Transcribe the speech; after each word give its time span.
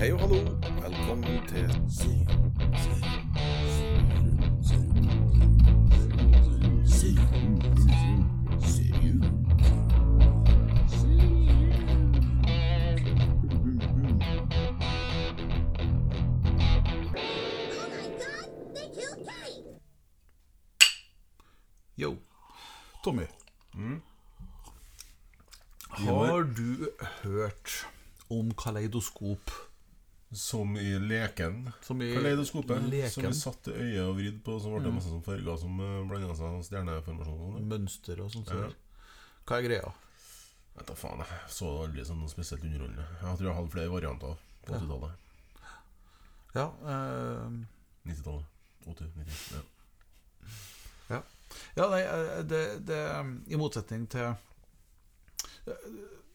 Hei 0.00 0.12
og 0.12 0.20
hallo. 0.20 0.36
Velkommen 0.80 1.48
til! 1.48 1.68
Yo. 21.98 22.16
Tommy. 23.04 23.22
Har 25.90 26.54
du 26.56 26.88
hørt 27.22 27.88
om 28.30 28.54
kaleidoskop? 28.54 29.69
Som 30.30 30.76
i 30.78 30.98
leken. 30.98 31.72
Som 31.82 32.02
i 32.02 32.12
Kaleidoskopet. 32.14 32.84
leken. 32.86 33.10
Som 33.10 33.26
vi 33.26 33.32
satte 33.34 33.72
øyet 33.74 34.04
og 34.04 34.14
vridd 34.16 34.44
på, 34.46 34.58
så 34.62 34.70
ble 34.70 34.84
det 34.84 34.92
masse 34.94 35.10
sånne 35.10 35.26
farger 35.26 35.56
som 35.58 35.80
blanda 36.10 36.36
seg 36.38 36.60
Stjerneformasjoner. 36.68 37.56
sånn. 37.56 37.66
Mønster 37.72 38.22
og 38.22 38.30
sånt. 38.30 38.52
Ja. 38.54 38.70
Hva 39.48 39.58
er 39.58 39.66
greia? 39.66 39.90
Vet 40.76 40.86
da 40.86 40.94
faen, 40.94 41.24
jeg 41.24 41.50
så 41.50 41.72
det 41.72 41.82
aldri 41.88 42.04
som 42.06 42.20
noe 42.22 42.30
spesielt 42.30 42.62
underholdende. 42.64 43.08
Jeg 43.18 43.40
tror 43.40 43.48
jeg 43.48 43.56
hadde 43.58 43.72
flere 43.74 43.92
varianter 43.92 44.38
på 44.66 44.76
80-tallet. 44.78 45.26
Ja, 46.54 46.66
eh, 46.92 47.58
90-tallet. 48.06 48.46
80, 48.86 49.10
90. 49.16 49.56
Ja. 49.56 51.16
ja. 51.16 51.20
ja 51.74 51.88
nei, 51.90 52.00
eh, 52.06 52.38
det, 52.48 52.62
det 52.88 53.02
I 53.50 53.60
motsetning 53.60 54.06
til 54.10 54.32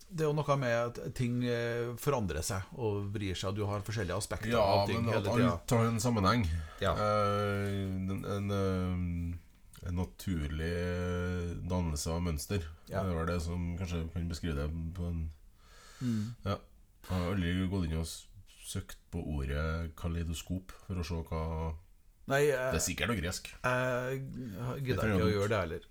Det 0.08 0.24
er 0.24 0.30
jo 0.30 0.36
noe 0.38 0.56
med 0.62 0.76
at 0.78 1.00
ting 1.18 1.40
eh, 1.50 1.94
forandrer 2.00 2.44
seg 2.46 2.76
og 2.78 3.08
vrir 3.16 3.36
seg, 3.36 3.56
du 3.58 3.64
har 3.68 3.84
forskjellige 3.86 4.18
aspekter 4.22 4.54
ja, 4.54 4.62
av 4.62 4.86
ting 4.88 5.02
men 5.02 5.14
hele 5.14 5.26
tida. 5.26 5.54
alt 5.56 5.74
har 5.76 5.88
en 5.90 6.00
sammenheng. 6.04 6.46
Ja. 6.84 6.94
Eh, 6.94 7.80
en, 8.14 8.22
en, 8.36 8.52
eh, 8.60 9.88
en 9.90 9.98
naturlig 10.00 10.76
dannelse 11.70 12.14
av 12.14 12.22
mønster. 12.26 12.64
Ja. 12.90 13.02
Det 13.04 13.18
var 13.18 13.28
det 13.30 13.40
som 13.44 13.74
kanskje 13.80 14.06
kan 14.14 14.30
beskrive 14.30 14.62
det 14.62 14.70
på 14.98 15.10
en 15.10 15.26
Mm. 16.04 16.36
Ja. 16.44 16.58
Jeg 17.08 17.16
har 17.16 17.30
aldri 17.32 17.52
gått 17.72 17.86
inn 17.88 18.00
og 18.02 18.10
søkt 18.66 18.98
på 19.14 19.22
ordet 19.36 19.94
kaleidoskop 19.96 20.74
for 20.88 21.00
å 21.00 21.06
se 21.08 21.20
hva 21.30 21.44
Nei, 22.28 22.44
eh, 22.50 22.72
Det 22.74 22.80
er 22.80 22.86
sikkert 22.86 23.12
noe 23.12 23.20
gresk. 23.22 23.50
Jeg 23.64 24.22
gidder 24.86 25.12
ikke 25.12 25.26
å 25.28 25.34
gjøre 25.34 25.50
det 25.52 25.60
heller. 25.62 25.84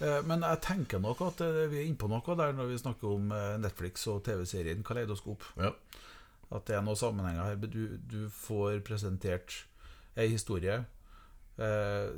Eh, 0.00 0.22
Men 0.26 0.40
jeg 0.42 0.60
tenker 0.64 0.98
nok 1.00 1.20
at 1.26 1.40
eh, 1.44 1.66
vi 1.68 1.82
er 1.82 1.88
innpå 1.90 2.08
noe 2.08 2.36
der 2.40 2.52
når 2.56 2.70
vi 2.72 2.78
snakker 2.80 3.12
om 3.18 3.30
eh, 3.32 3.56
Netflix 3.60 4.06
og 4.08 4.22
TV-serien 4.24 4.82
Kaleidoskop. 4.86 5.44
Ja. 5.60 5.72
At 6.54 6.64
det 6.66 6.76
er 6.78 6.82
noen 6.86 6.96
sammenhenger 6.96 7.44
her. 7.50 7.56
Du, 7.56 7.96
du 7.98 8.28
får 8.30 8.80
presentert 8.86 9.64
ei 10.16 10.28
historie 10.32 10.80
eh, 11.58 12.08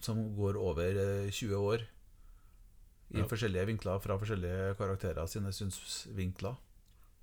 som 0.00 0.22
går 0.36 0.56
over 0.60 0.98
eh, 1.26 1.30
20 1.30 1.54
år. 1.58 1.86
I 3.12 3.18
Ja. 3.20 3.26
forskjellige 3.28 3.66
vinkler 3.68 3.98
fra 4.00 4.14
forskjellige 4.16 4.74
karakterer 4.78 5.26
sine 5.28 5.50
synsvinkler. 5.52 6.54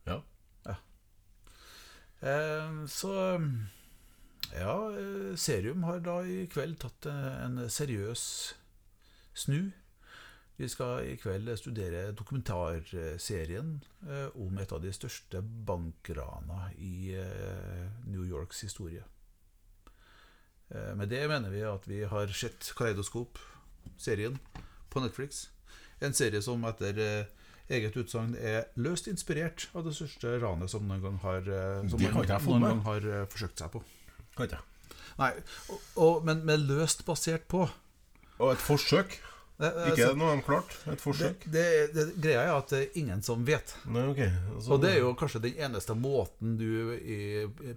Ja. 0.06 0.20
Eh, 2.22 2.86
så 2.92 3.14
ja, 4.54 4.92
eh, 4.98 5.36
Serium 5.36 5.84
har 5.84 6.02
da 6.06 6.22
i 6.26 6.46
kveld 6.52 6.80
tatt 6.82 7.06
eh, 7.10 7.28
en 7.46 7.62
seriøs 7.70 8.24
snu. 9.38 9.70
Vi 10.60 10.68
skal 10.68 11.06
i 11.08 11.16
kveld 11.20 11.52
studere 11.60 12.10
dokumentarserien 12.12 13.78
eh, 14.08 14.28
om 14.36 14.58
et 14.60 14.74
av 14.76 14.82
de 14.84 14.92
største 14.96 15.42
bankrana 15.42 16.72
i 16.78 17.16
New 18.10 18.26
Yorks 18.28 18.66
historie. 18.68 19.06
Med 20.70 21.10
det 21.10 21.24
mener 21.26 21.50
vi 21.50 21.64
at 21.66 21.88
vi 21.90 22.04
har 22.06 22.30
sett 22.30 22.68
Kaleidoskop-serien 22.78 24.36
på 24.94 25.02
Netflix. 25.02 25.48
En 25.98 26.14
serie 26.14 26.44
som 26.46 26.62
etter 26.70 27.00
eget 27.74 27.98
utsagn 27.98 28.36
er 28.38 28.68
løst 28.78 29.10
inspirert 29.10 29.66
av 29.74 29.88
det 29.88 29.96
største 29.98 30.36
ranet 30.44 30.70
som 30.70 30.86
noen 30.86 31.02
gang 31.02 31.18
har, 31.24 31.50
som 31.90 32.04
noen 32.04 32.68
gang 32.68 32.84
har 32.86 33.10
forsøkt 33.34 33.64
seg 33.64 33.74
på. 33.74 33.82
Kan 34.40 34.48
ikke. 34.48 34.62
Nei, 35.20 35.34
og, 35.68 35.80
og, 36.00 36.22
men 36.28 36.46
med 36.48 36.64
løst 36.70 37.04
basert 37.08 37.50
på. 37.52 37.66
Og 38.40 38.54
et 38.54 38.64
forsøk. 38.64 39.20
Det, 39.60 39.68
Ikke 39.90 40.06
altså, 40.06 40.16
noe 40.16 40.36
de 40.38 40.44
klart. 40.48 40.76
Et 40.88 41.02
forsøk. 41.04 41.42
det, 41.52 41.64
det, 41.92 42.04
greia 42.24 42.46
er 42.46 42.54
at 42.54 42.70
det 42.72 42.78
er 42.80 42.94
ingen 43.02 43.20
som 43.26 43.42
vet. 43.44 43.74
Nei, 43.92 44.06
okay. 44.08 44.30
Altså, 44.54 44.72
Og 44.72 44.80
det 44.80 44.94
er 44.94 45.02
jo 45.02 45.10
kanskje 45.20 45.42
den 45.44 45.58
eneste 45.66 45.96
måten 46.00 46.54
du 46.56 46.94
i, 46.96 47.18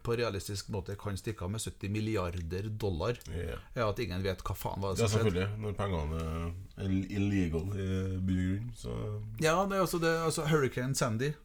på 0.06 0.14
realistisk 0.20 0.70
måte 0.70 0.94
kan 1.00 1.18
stikke 1.18 1.42
av 1.42 1.50
med 1.50 1.64
70 1.64 1.90
milliarder 1.90 2.68
dollar, 2.70 3.18
yeah. 3.34 3.58
er 3.74 3.88
at 3.88 3.98
ingen 4.04 4.22
vet 4.22 4.44
hva 4.46 4.54
faen 4.54 4.78
var 4.78 4.94
det 4.94 5.02
Ja, 5.02 5.10
som 5.10 5.24
skjedde. 5.24 5.32
selvfølgelig. 5.32 5.64
Når 5.64 5.74
pengene 5.80 6.22
er 6.86 6.94
illegal 7.18 7.74
i 7.74 7.90
byen 8.30 8.70
så 8.78 8.94
Ja, 9.42 9.58
det 9.66 9.80
er 9.80 9.82
også 9.82 9.98
det, 10.06 10.14
altså 10.22 10.46
Hurricane 10.46 10.94
Sandy 10.94 11.32
eh, 11.32 11.41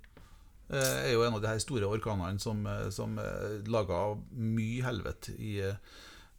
er 0.75 1.13
jo 1.13 1.23
en 1.23 1.37
av 1.37 1.41
de 1.43 1.51
her 1.51 1.61
store 1.63 1.87
orkanene 1.87 2.41
som, 2.43 2.65
eh, 2.67 2.89
som 2.91 3.17
eh, 3.21 3.59
laga 3.71 4.01
mye 4.35 4.83
helvete 4.83 5.35
i 5.39 5.57
eh, 5.63 5.79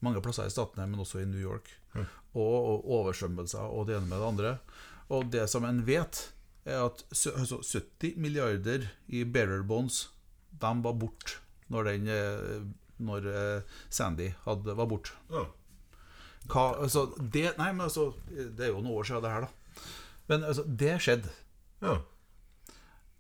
mange 0.05 0.21
plasser 0.25 0.49
i 0.49 0.53
statene, 0.53 0.87
men 0.87 1.01
også 1.01 1.23
i 1.23 1.29
New 1.29 1.41
York. 1.41 1.71
Og, 1.99 2.05
og 2.37 2.91
oversvømmelser 2.99 3.73
og 3.73 3.89
det 3.89 3.97
ene 3.97 4.11
med 4.11 4.21
det 4.21 4.27
andre. 4.29 4.51
Og 5.09 5.31
det 5.33 5.47
som 5.51 5.65
en 5.65 5.81
vet, 5.87 6.21
er 6.69 6.85
at 6.85 7.03
altså 7.11 7.63
70 7.65 8.19
milliarder 8.21 8.85
i 9.09 9.25
bearer 9.25 9.65
bonds, 9.67 10.11
de 10.53 10.73
var 10.85 10.99
borte 11.01 11.41
når, 11.73 11.89
den, 11.89 12.09
eh, 12.13 12.69
når 13.05 13.31
eh, 13.33 13.79
Sandy 13.91 14.29
hadde, 14.45 14.77
var 14.77 14.91
borte. 14.91 15.17
Ja. 15.33 15.47
Altså, 16.55 17.09
det, 17.19 17.51
nei, 17.59 17.73
men 17.73 17.89
altså, 17.89 18.13
det 18.29 18.69
er 18.69 18.73
jo 18.73 18.81
noen 18.81 19.01
år 19.01 19.09
siden 19.09 19.25
det 19.25 19.33
her, 19.33 19.49
da. 19.49 19.83
Men 20.29 20.47
altså, 20.49 20.65
det 20.69 20.95
skjedde. 21.05 21.35
ja. 21.85 21.99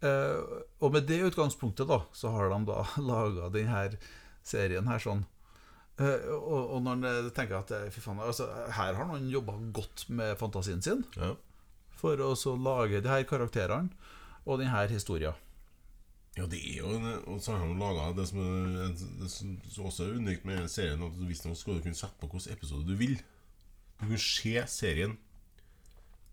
Eh, 0.05 0.63
og 0.79 0.95
med 0.95 1.09
det 1.11 1.17
utgangspunktet 1.27 1.89
da 1.91 1.97
Så 2.15 2.31
har 2.31 2.53
de 2.53 2.59
da 2.69 2.85
laga 3.11 3.49
denne 3.51 3.99
serien 4.47 4.87
her 4.87 5.03
sånn 5.03 5.25
Eh, 5.99 6.29
og, 6.31 6.77
og 6.77 6.83
når 6.85 7.01
en 7.03 7.31
tenker 7.35 7.59
at 7.59 7.73
eh, 7.75 7.89
fy 7.91 8.03
faen, 8.05 8.21
altså, 8.23 8.47
her 8.77 8.95
har 8.95 9.09
noen 9.09 9.27
jobba 9.33 9.57
godt 9.75 10.07
med 10.15 10.37
fantasien 10.39 10.83
sin 10.85 11.03
ja. 11.19 11.33
for 11.99 12.23
å 12.23 12.37
så 12.39 12.55
lage 12.55 13.01
de 13.03 13.11
her 13.11 13.27
karakterene 13.27 13.91
og 14.47 14.61
denne 14.63 14.85
historien. 14.93 15.35
Ja, 16.37 16.47
det 16.47 16.61
er 16.63 16.85
jo 16.85 16.91
Og 17.27 17.41
så 17.43 17.57
har 17.59 17.67
de 17.67 17.75
laga 17.81 18.13
det 18.15 18.29
som 18.31 18.39
er 18.45 18.93
det 18.95 19.31
som 19.33 19.57
som 19.67 19.89
også 19.91 20.07
er 20.07 20.21
unikt 20.21 20.47
med 20.47 20.69
serien, 20.71 21.03
at 21.03 21.19
visstnok 21.19 21.59
skal 21.59 21.81
du 21.81 21.83
kunne 21.83 21.99
sette 21.99 22.15
på 22.21 22.31
hvilken 22.31 22.55
episode 22.55 22.87
du 22.87 22.95
vil. 22.95 23.17
Du 23.99 24.07
kan 24.07 24.23
se 24.23 24.55
serien 24.71 25.19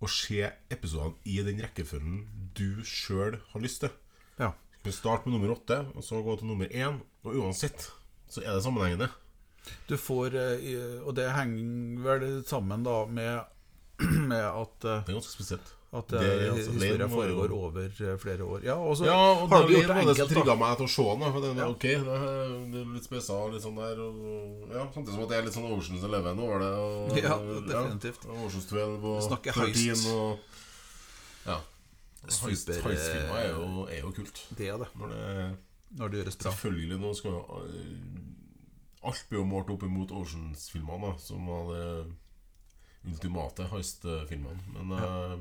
og 0.05 0.11
se 0.13 0.45
episodene 0.71 1.17
i 1.25 1.39
den 1.45 1.61
rekkefølgen 1.65 2.23
du 2.55 2.83
sjøl 2.85 3.39
har 3.51 3.63
lyst 3.63 3.81
til. 3.83 3.93
Ja. 4.39 4.51
Du 4.77 4.89
kan 4.91 4.95
starte 4.95 5.25
med 5.25 5.35
nummer 5.35 5.55
åtte, 5.55 5.81
og 5.97 6.05
så 6.05 6.21
gå 6.21 6.35
til 6.39 6.49
nummer 6.51 6.69
én. 6.69 6.99
Og 7.25 7.39
uansett 7.41 7.87
så 8.29 8.43
er 8.43 8.53
det 8.53 8.63
sammenhengende. 8.65 9.09
Du 9.89 9.95
får 9.97 10.35
eh, 10.37 11.01
Og 11.01 11.15
det 11.17 11.25
henger 11.33 12.03
vel 12.05 12.25
sammen 12.45 12.83
da 12.85 12.99
med, 13.09 13.39
med 14.29 14.43
at 14.45 14.85
eh, 14.85 15.01
Det 15.01 15.09
er 15.09 15.17
ganske 15.17 15.33
spesielt. 15.33 15.73
At 15.95 16.07
Det 16.11 16.19
eh, 16.21 16.53
altså- 16.53 16.71
historien 16.75 17.09
foregår 17.09 17.47
jo- 17.49 17.59
over 17.67 17.85
eh, 17.85 18.17
flere 18.19 18.43
år. 18.43 18.63
Ja, 18.63 18.75
og 18.75 18.97
så 18.97 19.05
Ja, 19.05 19.15
og 19.15 19.49
har 19.49 19.63
du 19.67 19.73
gjort 19.73 19.87
det 19.87 19.87
det 19.87 19.87
som 19.87 19.97
enkelt, 19.97 20.17
Det 20.17 20.35
trigga 20.35 20.55
meg 20.59 20.77
til 20.77 20.85
å 20.85 20.89
se 20.95 21.03
den. 21.03 21.31
For 21.31 21.39
er 21.45 21.55
Ja. 21.55 21.67
ok, 21.69 21.81
det 21.81 22.15
er, 22.15 22.71
det 22.71 22.81
er 22.81 22.93
litt 22.95 23.03
spesial 23.07 23.51
litt 23.53 23.63
sånn 23.63 23.75
der. 23.79 24.01
Og, 24.03 24.73
ja, 24.73 24.83
Samtidig 24.91 25.13
som 25.15 25.23
at 25.23 25.29
det 25.29 25.37
er 25.37 25.43
litt 25.47 25.53
sånn 25.55 25.71
Oceans 25.71 26.03
Eleven 26.03 26.39
over 26.39 26.59
det. 26.59 26.73
Og, 26.75 27.17
Ja, 27.17 27.37
definitivt. 27.39 28.25
Ja, 28.25 28.45
Oceans 28.45 28.65
12 28.65 29.05
og 29.05 29.23
Snakker 29.23 29.51
13 29.53 29.73
heist. 29.89 30.07
Og, 30.11 30.39
ja. 31.45 31.59
Super, 32.27 32.49
Heist, 32.49 32.67
heistfilmer 32.67 33.37
er 33.37 33.49
jo, 33.53 33.85
er 33.85 33.99
jo 34.01 34.11
kult. 34.11 34.39
Det 34.57 34.67
er 34.67 34.77
det. 34.77 34.87
Når 34.97 35.07
det 35.09 35.57
Når 35.97 36.07
det 36.11 36.17
gjøres 36.25 36.35
bra. 36.41 36.51
Selvfølgelig, 36.51 36.99
nå 36.99 37.13
skal 37.15 37.31
jo 37.31 37.61
Alt 39.05 39.25
blir 39.29 39.39
jo 39.39 39.45
målt 39.45 39.69
opp 39.69 39.83
imot 39.83 40.09
Oceans-filmene, 40.11 41.11
som 41.21 41.45
var 41.45 41.67
det 41.73 42.05
ultimate 43.05 43.67
heist-filmene. 43.69 44.57
Men 44.73 44.91
øh, 44.97 45.37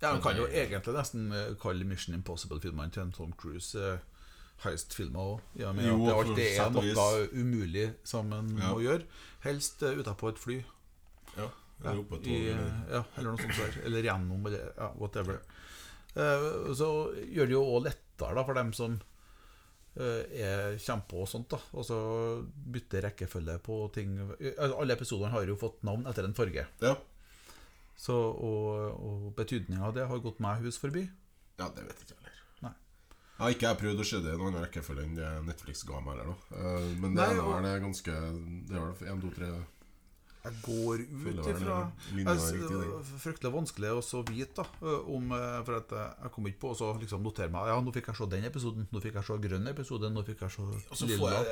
Ja, 0.00 0.12
Man 0.14 0.22
kan 0.24 0.36
jo 0.38 0.46
egentlig 0.48 0.94
nesten 0.96 1.26
eh, 1.36 1.50
kalle 1.60 1.84
Mission 1.84 2.14
Impossible-filmene 2.16 2.92
til 2.94 3.02
en 3.02 3.12
Tom 3.12 3.34
Cruise 3.36 3.76
eh, 3.76 3.98
heist-filmer 4.64 5.20
òg. 5.34 5.42
Ja, 5.60 5.72
Jo, 5.76 5.96
at 6.08 6.08
det 6.08 6.14
alltid 6.16 6.60
er 6.60 6.70
noe 6.74 6.94
da 6.96 7.08
umulig 7.32 7.86
som 8.04 8.32
en 8.32 8.48
Ja. 8.58 8.70
må 8.72 8.80
gjøre. 8.84 9.04
Helst 9.44 9.82
uh, 9.82 9.92
utapå 9.96 10.28
et 10.32 10.40
fly. 10.40 10.58
ja, 11.36 11.46
eller 11.84 12.00
oppe 12.02 12.16
et 12.18 12.24
tog, 12.24 12.48
eller 12.52 12.72
ja, 12.92 13.02
eller 13.16 13.30
noe 13.30 13.40
sånt. 13.40 13.56
Der. 13.56 13.78
Eller 13.88 14.08
gjennom, 14.08 14.46
eller 14.50 14.66
ja, 14.76 14.90
whatever. 15.00 15.38
Uh, 16.16 16.72
så 16.76 16.90
gjør 17.24 17.48
det 17.48 17.56
jo 17.56 17.62
òg 17.64 17.86
lettere 17.88 18.36
da, 18.36 18.44
for 18.44 18.58
dem 18.58 18.72
som 18.76 18.98
eh, 19.96 20.24
er 20.44 20.76
kjempe 20.82 21.16
og 21.16 21.28
sånt. 21.30 21.48
da 21.54 21.60
Og 21.72 21.86
så 21.88 21.96
bytte 22.44 23.00
rekkefølge 23.04 23.56
på 23.64 23.78
ting. 23.94 24.18
Altså, 24.56 24.74
Alle 24.76 24.96
episodene 24.96 25.32
har 25.32 25.48
jo 25.48 25.56
fått 25.60 25.80
navn 25.88 26.04
etter 26.10 26.24
en 26.28 26.36
farge. 26.36 26.66
Ja. 26.84 26.96
Så, 28.00 28.14
og 28.16 29.00
og 29.04 29.24
betydninga 29.36 29.84
av 29.90 29.94
det 29.96 30.06
har 30.08 30.22
gått 30.24 30.38
meg 30.40 30.62
hus 30.64 30.78
forbi. 30.80 31.02
ja, 31.60 31.66
det 31.76 31.84
vet 31.84 31.98
jeg 32.00 32.06
ikke 32.08 32.16
heller. 32.16 32.36
Jeg 33.40 33.44
har 33.46 33.52
ikke 33.56 33.68
prøvd 33.80 34.00
å 34.02 34.04
se 34.04 34.18
det 34.20 34.32
i 34.34 34.36
noen 34.36 34.50
annen 34.54 34.64
rekkefølge 34.66 35.02
enn 35.06 35.14
det 35.16 35.28
Netflix 35.46 35.82
ga 35.88 36.00
meg. 36.04 36.18
Eller, 36.18 36.26
da. 36.32 36.56
Eh, 36.60 36.88
Men 37.00 37.14
det 37.14 37.20
Nei, 37.24 37.38
og- 37.40 37.52
her 37.54 37.62
det 37.64 37.70
er 37.74 37.84
ganske 37.86 38.16
Det 38.68 38.76
er 38.76 38.80
vel 38.84 39.08
én, 39.14 39.20
to, 39.22 39.30
tre 39.36 39.48
Jeg 40.40 40.56
går 40.64 41.02
ut 41.04 41.48
ifra 41.52 41.78
var 42.24 43.02
Fryktelig 43.20 43.50
vanskelig 43.52 43.90
å 43.92 44.02
så 44.04 44.22
vite, 44.24 44.62
da. 44.62 44.94
Om, 45.12 45.34
eh, 45.36 45.56
for 45.66 45.76
at 45.76 45.92
jeg 45.92 46.32
kom 46.32 46.48
ikke 46.48 46.62
på 46.62 46.70
å 46.72 46.78
så 46.78 46.88
liksom 47.00 47.26
notere 47.26 47.52
meg 47.52 47.68
Ja, 47.68 47.80
nå 47.84 47.92
fikk 47.92 48.08
jeg 48.08 48.16
se 48.20 48.28
den 48.32 48.46
episoden, 48.48 48.86
nå 48.88 49.02
fikk 49.04 49.18
jeg 49.20 49.28
se 49.28 49.36
grønn 49.44 49.68
episode, 49.72 50.12
nå 50.14 50.24
fikk 50.24 50.46
jeg 50.46 50.54
se 50.56 50.64
Og 50.64 50.96
så 50.96 51.10
lilla. 51.10 51.42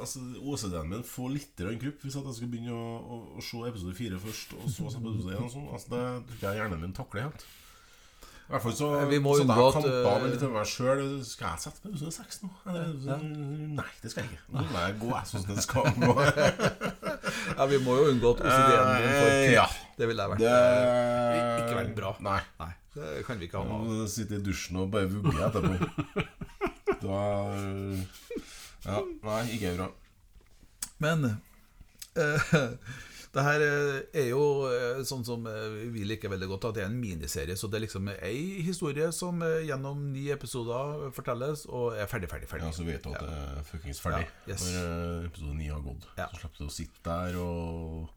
altså, 0.00 0.24
OCD-en 0.42 0.90
min 0.90 1.06
får 1.06 1.30
litt 1.36 1.62
krupp 1.84 2.02
hvis 2.02 2.18
jeg 2.18 2.34
skal 2.40 2.50
begynne 2.50 2.74
å, 2.74 2.88
å, 2.98 3.20
å 3.38 3.44
se 3.44 3.62
episode 3.70 3.94
fire 3.94 4.18
først, 4.18 4.56
og 4.58 4.66
så 4.74 4.90
se 4.90 5.04
episode 5.04 5.38
én. 5.38 5.46
Sånn. 5.52 5.70
Altså, 5.70 5.94
det 5.94 6.02
tror 6.40 6.50
jeg 6.50 6.60
hjernen 6.62 6.82
min 6.82 6.96
takler 6.96 7.28
helt. 7.28 7.46
I 8.46 8.52
hvert 8.54 8.62
fall 8.62 8.74
så 8.78 8.88
Eh, 8.94 9.08
vi 9.10 9.18
må 9.22 9.32
så 9.34 9.42
unngå 9.42 9.64
at, 9.72 9.86
med 10.22 10.28
litt 10.34 10.44
meg 10.54 10.68
sjøl. 10.70 11.02
Skal 11.26 11.54
jeg 11.54 11.64
sette 11.64 11.82
på 11.82 11.90
episode 11.90 12.14
seks 12.14 12.42
nå? 12.44 12.50
Eller, 12.70 13.24
Nei, 13.80 13.90
det 14.02 14.12
skal 14.12 14.26
jeg 14.26 14.36
ikke. 14.36 14.46
Nå 14.54 14.66
må 14.70 14.84
jeg 14.84 14.98
gå 15.02 15.10
jeg 15.14 15.30
syns 15.32 15.48
den 15.50 15.62
skal 15.64 15.90
gå. 15.98 16.14
Ja, 17.56 17.66
vi 17.70 17.78
må 17.80 17.96
jo 17.96 18.08
unngå 18.12 18.32
at 18.36 18.42
OCD-en 18.44 18.90
din 19.00 19.14
får 19.16 19.30
Eh, 19.32 19.52
ja. 19.54 19.66
Det 19.96 20.08
ville 20.10 20.26
vært 20.28 20.42
Det 20.42 20.50
eh, 20.52 21.62
ikke 21.62 21.78
vært 21.78 21.94
bra. 21.96 22.10
Nei. 22.26 22.40
Nei, 22.60 22.72
det 22.96 23.12
kan 23.24 23.38
vi 23.40 23.48
ikke 23.48 23.62
ha 23.62 23.68
noe 23.70 24.08
Sitte 24.12 24.36
i 24.36 24.42
dusjen 24.44 24.76
og 24.82 24.90
bare 24.92 25.08
vugge 25.08 25.36
etterpå. 25.46 25.72
Da 27.00 27.22
Ja, 28.86 29.00
nei, 29.00 29.40
ikke 29.56 29.72
bra. 29.78 29.88
Men 31.02 31.24
eh, 32.16 32.52
det 33.36 33.42
her 33.44 33.62
eh, 33.62 33.96
er 34.16 34.28
jo 34.30 34.42
eh, 34.70 35.02
sånn 35.04 35.24
som 35.26 35.44
eh, 35.50 35.74
vi 35.92 36.06
liker 36.08 36.30
veldig 36.32 36.48
godt, 36.54 36.70
at 36.70 36.78
det 36.78 36.84
er 36.86 36.88
en 36.88 36.98
miniserie. 37.00 37.56
Så 37.58 37.68
det 37.68 37.78
er 37.78 37.84
liksom 37.84 38.08
ei 38.14 38.62
historie 38.64 39.10
som 39.12 39.42
gjennom 39.66 40.06
ni 40.14 40.30
episoder 40.32 41.10
fortelles, 41.16 41.66
og 41.68 41.98
er 42.00 42.08
ferdig, 42.08 42.30
ferdig, 42.32 42.48
ferdig. 42.48 42.70
Ja, 42.70 42.76
så 42.76 42.86
vet 42.86 43.04
du 43.04 43.12
at 43.12 43.26
det 43.26 43.36
er 43.36 43.66
fuckings 43.68 44.00
ferdig 44.00 44.24
Ja, 44.24 44.54
yes. 44.54 44.64
når 44.72 45.28
episode 45.28 45.58
ni 45.58 45.68
har 45.68 45.84
gått. 45.84 46.08
Ja. 46.16 46.30
Så 46.32 46.40
slipper 46.46 46.64
du 46.64 46.70
å 46.70 46.76
sitte 46.78 47.04
der 47.04 47.40
og 47.42 48.12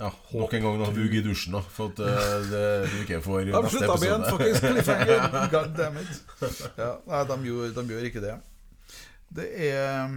ja, 0.00 0.08
nok 0.32 0.54
en 0.56 0.64
gang 0.64 0.80
da, 0.80 0.88
bugg 0.96 1.12
i 1.14 1.20
dusjen, 1.22 1.52
da, 1.54 1.60
for 1.70 1.92
at 1.92 2.00
det 2.48 2.64
du 2.88 2.96
ikke 3.04 3.20
får 3.22 3.44
neste 3.50 3.76
slutta 3.76 3.98
med 4.00 4.08
en 4.08 4.24
episode. 4.24 4.32
fuckings 4.32 4.64
cliffhanger! 4.64 5.38
God 5.54 5.76
damn 5.76 6.00
it. 6.00 6.66
Ja, 6.80 6.90
nei, 7.12 7.22
de 7.28 7.40
gjør, 7.52 7.76
de 7.76 7.88
gjør 7.92 8.08
ikke 8.08 8.24
det. 8.24 8.34
Det 9.36 9.52
er 9.68 10.16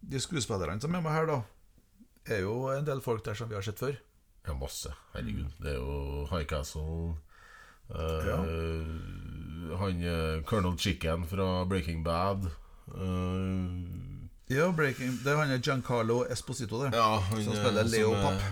De 0.00 0.20
skuespillerne 0.24 0.80
som 0.80 0.96
er 0.96 1.04
med 1.04 1.12
her, 1.12 1.28
da, 1.28 1.42
er 2.26 2.40
jo 2.44 2.68
en 2.72 2.86
del 2.86 3.00
folk 3.00 3.24
der 3.24 3.34
som 3.34 3.48
vi 3.50 3.54
har 3.54 3.62
sett 3.62 3.78
før. 3.78 3.96
Ja, 4.46 4.54
masse. 4.54 4.92
Herregud. 5.14 5.50
Det 5.60 5.72
er 5.74 5.78
jo 5.78 6.26
High 6.30 6.46
Castle 6.48 7.14
eh, 7.90 8.28
Ja. 8.28 8.38
Han 9.80 10.00
uh, 10.02 10.42
Colonel 10.44 10.78
Chicken 10.78 11.26
fra 11.28 11.64
Breaking 11.68 12.04
Bad. 12.04 12.48
Uh, 12.88 14.20
Ja, 14.50 14.72
Breaking, 14.72 15.20
Det 15.24 15.30
er 15.30 15.36
han 15.36 15.60
Giancarlo 15.62 16.24
Esposito, 16.30 16.80
det. 16.84 16.94
ja, 16.96 17.18
han 17.18 17.44
Som 17.44 17.54
spiller 17.54 17.84
Leo 17.86 18.10
Papp. 18.12 18.42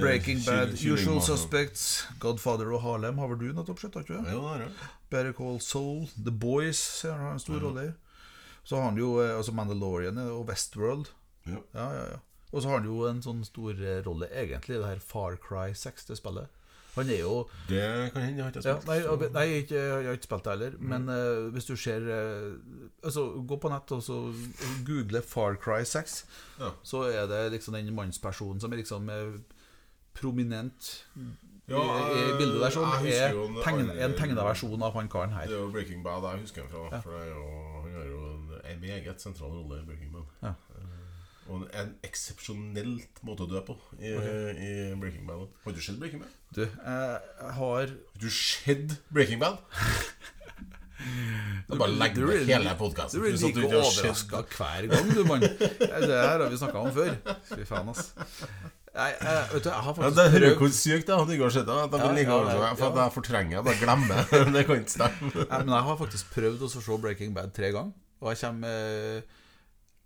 Breaking 0.00 0.38
Bad, 0.46 0.74
Usual. 0.74 1.22
Suspects, 1.22 2.04
Godfather 2.20 2.72
og 2.72 2.82
Harlem 2.82 3.18
har 3.18 3.28
vel 3.32 3.38
du 3.38 3.46
nettopp 3.56 3.80
sett? 3.80 3.94
har 3.94 4.04
ikke? 4.04 4.20
Ja, 4.20 4.34
det 4.36 4.52
er 4.52 4.58
det. 4.66 4.90
Better 5.10 5.32
Call 5.32 5.60
Soul, 5.60 6.06
The 6.18 6.30
Boys 6.30 6.76
ser 6.76 7.12
han 7.16 7.24
har 7.24 7.32
en 7.32 7.40
stor 7.40 7.58
rolle 7.64 7.86
i. 7.88 7.90
Så 8.64 8.76
har 8.76 8.84
han 8.90 8.98
jo 8.98 9.16
altså 9.20 9.52
Mandalorian 9.52 10.18
og 10.18 10.46
Westworld. 10.48 11.08
Ja. 11.46 11.62
Ja, 11.74 11.88
ja, 11.92 12.04
ja. 12.12 12.20
Og 12.54 12.62
så 12.62 12.70
har 12.70 12.78
han 12.80 12.86
jo 12.86 13.00
en 13.10 13.22
sånn 13.24 13.40
stor 13.44 13.74
eh, 13.82 13.98
rolle 14.06 14.28
egentlig 14.30 14.76
i 14.76 14.82
det 14.82 14.86
her 14.92 15.00
Far 15.02 15.34
Cry 15.42 15.72
6, 15.74 16.06
det 16.06 16.16
spillet. 16.20 16.60
Han 16.94 17.08
er 17.10 17.18
jo 17.24 17.48
Det 17.66 18.12
kan 18.14 18.22
hende. 18.22 18.38
Jeg 18.38 18.44
har 18.44 18.52
ikke 18.52 18.62
ja, 18.62 18.74
spilt. 18.76 18.86
nei, 18.86 18.98
så- 19.02 19.32
nei, 19.34 19.42
jeg, 19.50 19.64
jeg 19.74 20.06
har 20.06 20.14
ikke 20.14 20.28
spilt 20.28 20.44
det 20.46 20.52
heller. 20.54 20.76
Men 20.78 21.08
uh, 21.10 21.48
hvis 21.50 21.66
du 21.66 21.74
ser 21.74 22.06
uh, 22.06 22.54
Altså, 23.02 23.24
Gå 23.50 23.58
på 23.58 23.72
nett 23.72 23.90
og 23.96 24.02
så 24.06 24.18
google 24.86 25.22
Far 25.26 25.56
Cry 25.58 25.82
6, 25.82 26.14
Ja. 26.60 26.70
så 26.86 27.02
er 27.10 27.26
det 27.26 27.40
liksom 27.56 27.74
den 27.74 27.90
mannspersonen 27.96 28.60
som 28.62 28.72
er 28.72 28.76
liksom 28.84 29.10
er 29.10 29.34
prominent 30.14 31.04
Ja, 31.66 31.80
i, 32.12 32.18
i 32.28 32.32
bildet 32.38 32.60
der, 32.60 32.70
sånn, 32.74 32.90
er 33.08 33.34
en 33.40 33.54
tegn, 33.64 33.90
en 34.04 34.14
tegna 34.18 34.44
versjon 34.44 34.82
av 34.84 34.92
han 34.98 35.08
karen 35.08 35.32
her. 35.32 35.46
Det 35.48 35.56
er 35.56 35.62
jo 35.62 35.70
Breaking 35.72 36.02
Bad 36.04 36.26
jeg 36.28 36.42
husker 36.44 36.66
han 36.66 36.70
fra. 36.70 37.00
For 37.00 37.22
jo, 37.24 37.44
han 37.86 37.94
har 37.96 38.08
jo 38.10 38.18
en, 38.34 38.42
en 38.68 38.82
meget 38.82 39.22
sentral 39.24 39.54
rolle 39.56 39.78
i 39.80 39.86
Breaking 39.88 40.12
Bad. 40.12 40.28
Ja. 40.44 40.52
Og 41.52 41.66
en, 41.76 41.90
eksepsjonelt 42.06 43.20
måte 43.26 43.44
å 43.44 43.50
dø 43.50 43.60
på 43.66 43.76
i, 44.00 44.12
i 44.14 44.70
Breaking 44.96 45.26
Bad. 45.28 45.48
Har 45.64 45.76
du 45.76 45.82
sett 45.84 45.98
Breaking 46.00 46.22
Bad? 46.24 46.38
Du, 46.54 46.62
jeg 46.64 47.50
har 47.58 47.58
Har 47.58 47.92
du 48.20 48.30
sett 48.32 48.96
Breaking 49.12 49.42
Bad? 49.42 49.60
Du 51.68 51.74
bare 51.76 51.92
legg 51.98 52.16
ned 52.16 52.46
hele 52.48 52.72
podkasten. 52.78 53.20
Du 53.20 53.24
blir 53.26 53.34
like 53.36 53.66
overraska 53.76 54.40
hver 54.54 54.86
gang, 54.88 55.10
du, 55.10 55.20
mann. 55.28 55.42
Det 55.42 56.06
her 56.08 56.38
har 56.40 56.48
vi 56.48 56.60
snakka 56.60 56.80
om 56.80 56.94
før. 56.94 57.12
Fy 57.50 57.66
faen, 57.68 57.90
ass. 57.92 58.14
Nei, 58.94 59.08
jeg, 59.10 59.46
vet 59.50 59.64
du, 59.64 59.68
jeg 59.72 59.84
har 59.84 59.96
Ja, 60.04 60.10
det 60.14 60.24
hører 60.36 60.52
hvor 60.60 60.70
sykt 60.70 61.08
det 61.08 61.14
er 61.14 61.22
at 61.24 61.28
du 61.28 61.34
ikke 61.34 61.46
har 61.48 61.54
sett 61.56 61.66
det. 61.66 61.78
Ja, 61.80 61.86
blir 61.90 62.12
like 62.14 62.30
ja, 62.30 62.36
overrasket, 62.38 62.82
For 62.84 63.00
jeg 63.02 63.14
fortrenger, 63.16 63.56
jeg 63.56 63.66
bare 63.66 63.80
glemmer. 63.80 64.28
Det 64.54 64.66
kan 64.68 64.82
ikke 64.84 64.94
stemme. 64.94 65.30
Nei, 65.40 65.62
men 65.64 65.72
jeg 65.74 65.86
har 65.88 65.98
faktisk 66.04 66.36
prøvd 66.36 66.62
å 66.62 66.70
se 66.70 66.98
Breaking 67.02 67.34
Bad 67.36 67.56
tre 67.56 67.72
ganger. 67.74 67.96
Og 68.22 68.30
jeg 68.30 68.40
kommer 68.44 68.76
eh, 69.18 69.42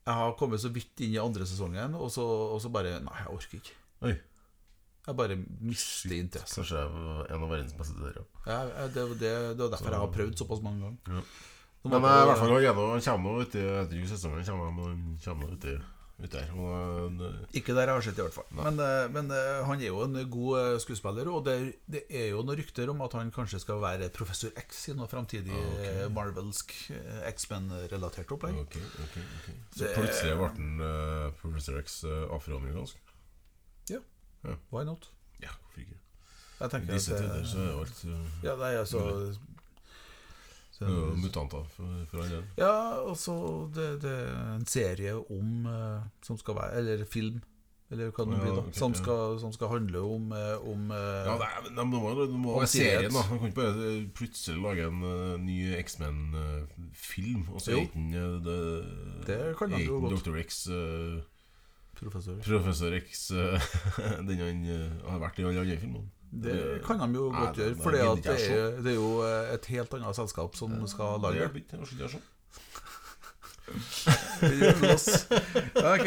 Jeg 0.08 0.16
har 0.16 0.32
kommet 0.40 0.62
så 0.62 0.70
vidt 0.72 1.02
inn 1.04 1.12
i 1.12 1.20
andre 1.20 1.44
sesongen, 1.44 1.94
og 2.00 2.08
så, 2.14 2.24
og 2.24 2.60
så 2.64 2.70
bare 2.72 2.94
Nei, 3.04 3.18
jeg 3.20 3.28
orker 3.34 3.58
ikke. 3.60 3.74
Oi, 4.08 4.14
Jeg 5.08 5.16
bare 5.18 5.36
mister 5.64 6.14
interesse. 6.16 6.56
kanskje 6.62 6.80
jeg 6.80 6.90
var 6.94 7.28
en 7.34 7.44
av 7.44 7.52
verdens 7.52 7.76
beste 7.76 7.96
dere. 8.00 8.24
Ja, 8.48 8.58
det, 8.88 9.04
det, 9.20 9.30
det 9.56 9.62
var 9.62 9.70
derfor 9.76 9.92
jeg 9.94 10.00
har 10.04 10.12
prøvd 10.16 10.40
såpass 10.40 10.62
mange 10.64 10.80
ganger. 10.84 11.20
Ja. 11.20 11.22
Men 11.88 11.94
i 12.02 12.08
hvert 12.28 12.40
fall 12.40 12.56
gjennom- 12.60 13.04
kommer 13.04 13.36
nå 13.38 13.44
uti 13.46 13.60
ikke 14.00 14.10
sesongen 14.10 14.44
kommer, 14.48 14.96
kommer 15.24 15.52
uti 15.54 15.76
ut 16.18 16.32
der. 16.32 16.50
Og, 16.58 17.20
eh, 17.22 17.58
Ikke 17.60 17.74
der 17.76 17.86
jeg 17.86 17.94
har 17.94 18.04
sett, 18.06 18.18
i 18.18 18.24
hvert 18.24 18.34
fall. 18.34 18.46
Men, 18.50 18.80
eh, 18.82 19.08
men 19.14 19.30
eh, 19.30 19.64
han 19.66 19.80
er 19.80 19.86
jo 19.86 20.02
en 20.02 20.18
god 20.30 20.80
skuespiller, 20.82 21.30
og 21.30 21.44
det, 21.46 21.56
det 21.86 22.04
er 22.10 22.30
jo 22.32 22.42
noen 22.42 22.58
rykter 22.58 22.90
om 22.90 23.02
at 23.06 23.14
han 23.18 23.30
kanskje 23.34 23.60
skal 23.62 23.80
være 23.82 24.10
Professor 24.14 24.50
X 24.58 24.88
i 24.88 24.96
noe 24.98 25.08
framtidig 25.10 25.54
okay. 25.54 26.08
marvelsk 26.14 26.74
X-Men-relatert 27.30 28.34
opplegg. 28.34 28.58
Okay, 28.66 28.82
okay, 29.04 29.28
okay, 29.38 29.54
Så 29.76 29.92
plutselig 29.94 30.34
ble 30.40 30.50
han 30.56 30.82
uh, 30.82 31.28
Professor 31.42 31.78
X 31.82 32.02
uh, 32.08 32.26
afroamerikansk? 32.34 33.04
Why 34.70 34.84
not? 34.86 35.08
Ja, 35.42 35.50
hvorfor 35.62 35.82
ikke? 35.82 35.96
I 36.58 36.68
tenker 36.70 36.94
disse 36.94 37.14
tider 37.14 37.44
så 37.46 37.62
er 37.62 37.74
alt 37.78 37.98
uh, 38.06 38.28
Ja, 38.42 38.54
nei, 38.58 38.70
altså 38.78 39.02
så, 39.02 39.47
det 40.78 40.86
er 40.86 40.94
jo 40.94 41.14
mutanter 41.18 41.64
fra 41.74 42.22
alle. 42.22 42.42
Ja, 42.58 42.74
altså 43.02 43.34
det, 43.74 43.86
det 44.04 44.12
er 44.14 44.50
en 44.54 44.66
serie 44.68 45.14
om 45.18 45.66
eh, 45.66 46.02
Som 46.22 46.38
skal 46.38 46.54
være 46.54 46.78
Eller 46.78 47.04
film, 47.10 47.40
eller 47.90 48.12
hva 48.12 48.26
det 48.26 48.34
nå 48.34 48.38
blir, 48.42 48.52
da. 48.60 48.64
Som 48.76 48.94
skal, 48.94 49.38
som 49.42 49.52
skal 49.54 49.72
handle 49.72 50.02
om, 50.06 50.28
eh, 50.36 50.68
om 50.70 50.92
eh, 50.94 51.24
Ja, 51.26 51.34
det, 51.40 51.48
er, 51.48 51.70
det 51.80 51.86
må, 51.88 52.02
det 52.20 52.28
må 52.30 52.58
Om 52.60 52.68
serien, 52.70 53.10
da. 53.10 53.24
Man 53.26 53.40
kan 53.40 53.50
ikke 53.50 53.58
bare 53.58 53.94
plutselig 54.20 54.62
lage 54.62 54.86
en 54.86 55.02
uh, 55.02 55.34
ny 55.42 55.56
X-Men-film, 55.80 57.48
og 57.48 57.64
så 57.64 57.74
er 57.74 57.82
ikke 57.88 57.98
den. 57.98 58.12
Dr. 60.14 60.38
X 60.44 60.62
uh, 60.70 61.18
professor. 61.98 62.38
Professor 62.44 62.94
X 63.00 63.26
Den 64.28 64.44
han 64.44 64.62
har 65.08 65.18
vært 65.24 65.42
i 65.42 65.48
alle 65.48 65.66
andre 65.66 65.80
filmene. 65.82 66.06
Det 66.30 66.84
kan 66.84 67.00
de 67.00 67.08
jo 67.16 67.28
godt 67.32 67.56
gjøre, 67.56 67.76
for 67.80 67.94
det, 67.94 68.00
er, 68.02 68.90
jo 68.94 69.12
eh, 69.24 69.54
et 69.54 69.68
helt 69.72 69.94
annet 69.96 70.18
selskap 70.18 70.56
som 70.58 70.74
skal 70.90 71.22
lage 71.22 71.38
det. 71.38 71.40
hjelper 71.40 71.62
det 71.70 72.02
var 72.02 72.12
ikke. 72.12 72.26
Ja, 75.74 75.94
ok. 75.94 76.06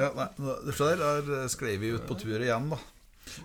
Ja, 0.00 0.08
nei, 0.16 0.28
så 0.72 0.90
der, 0.92 1.22
der 1.26 1.48
sklei 1.52 1.76
vi 1.80 1.92
ut 1.96 2.06
på 2.08 2.16
tur 2.20 2.40
igjen, 2.40 2.70
da. 2.72 2.78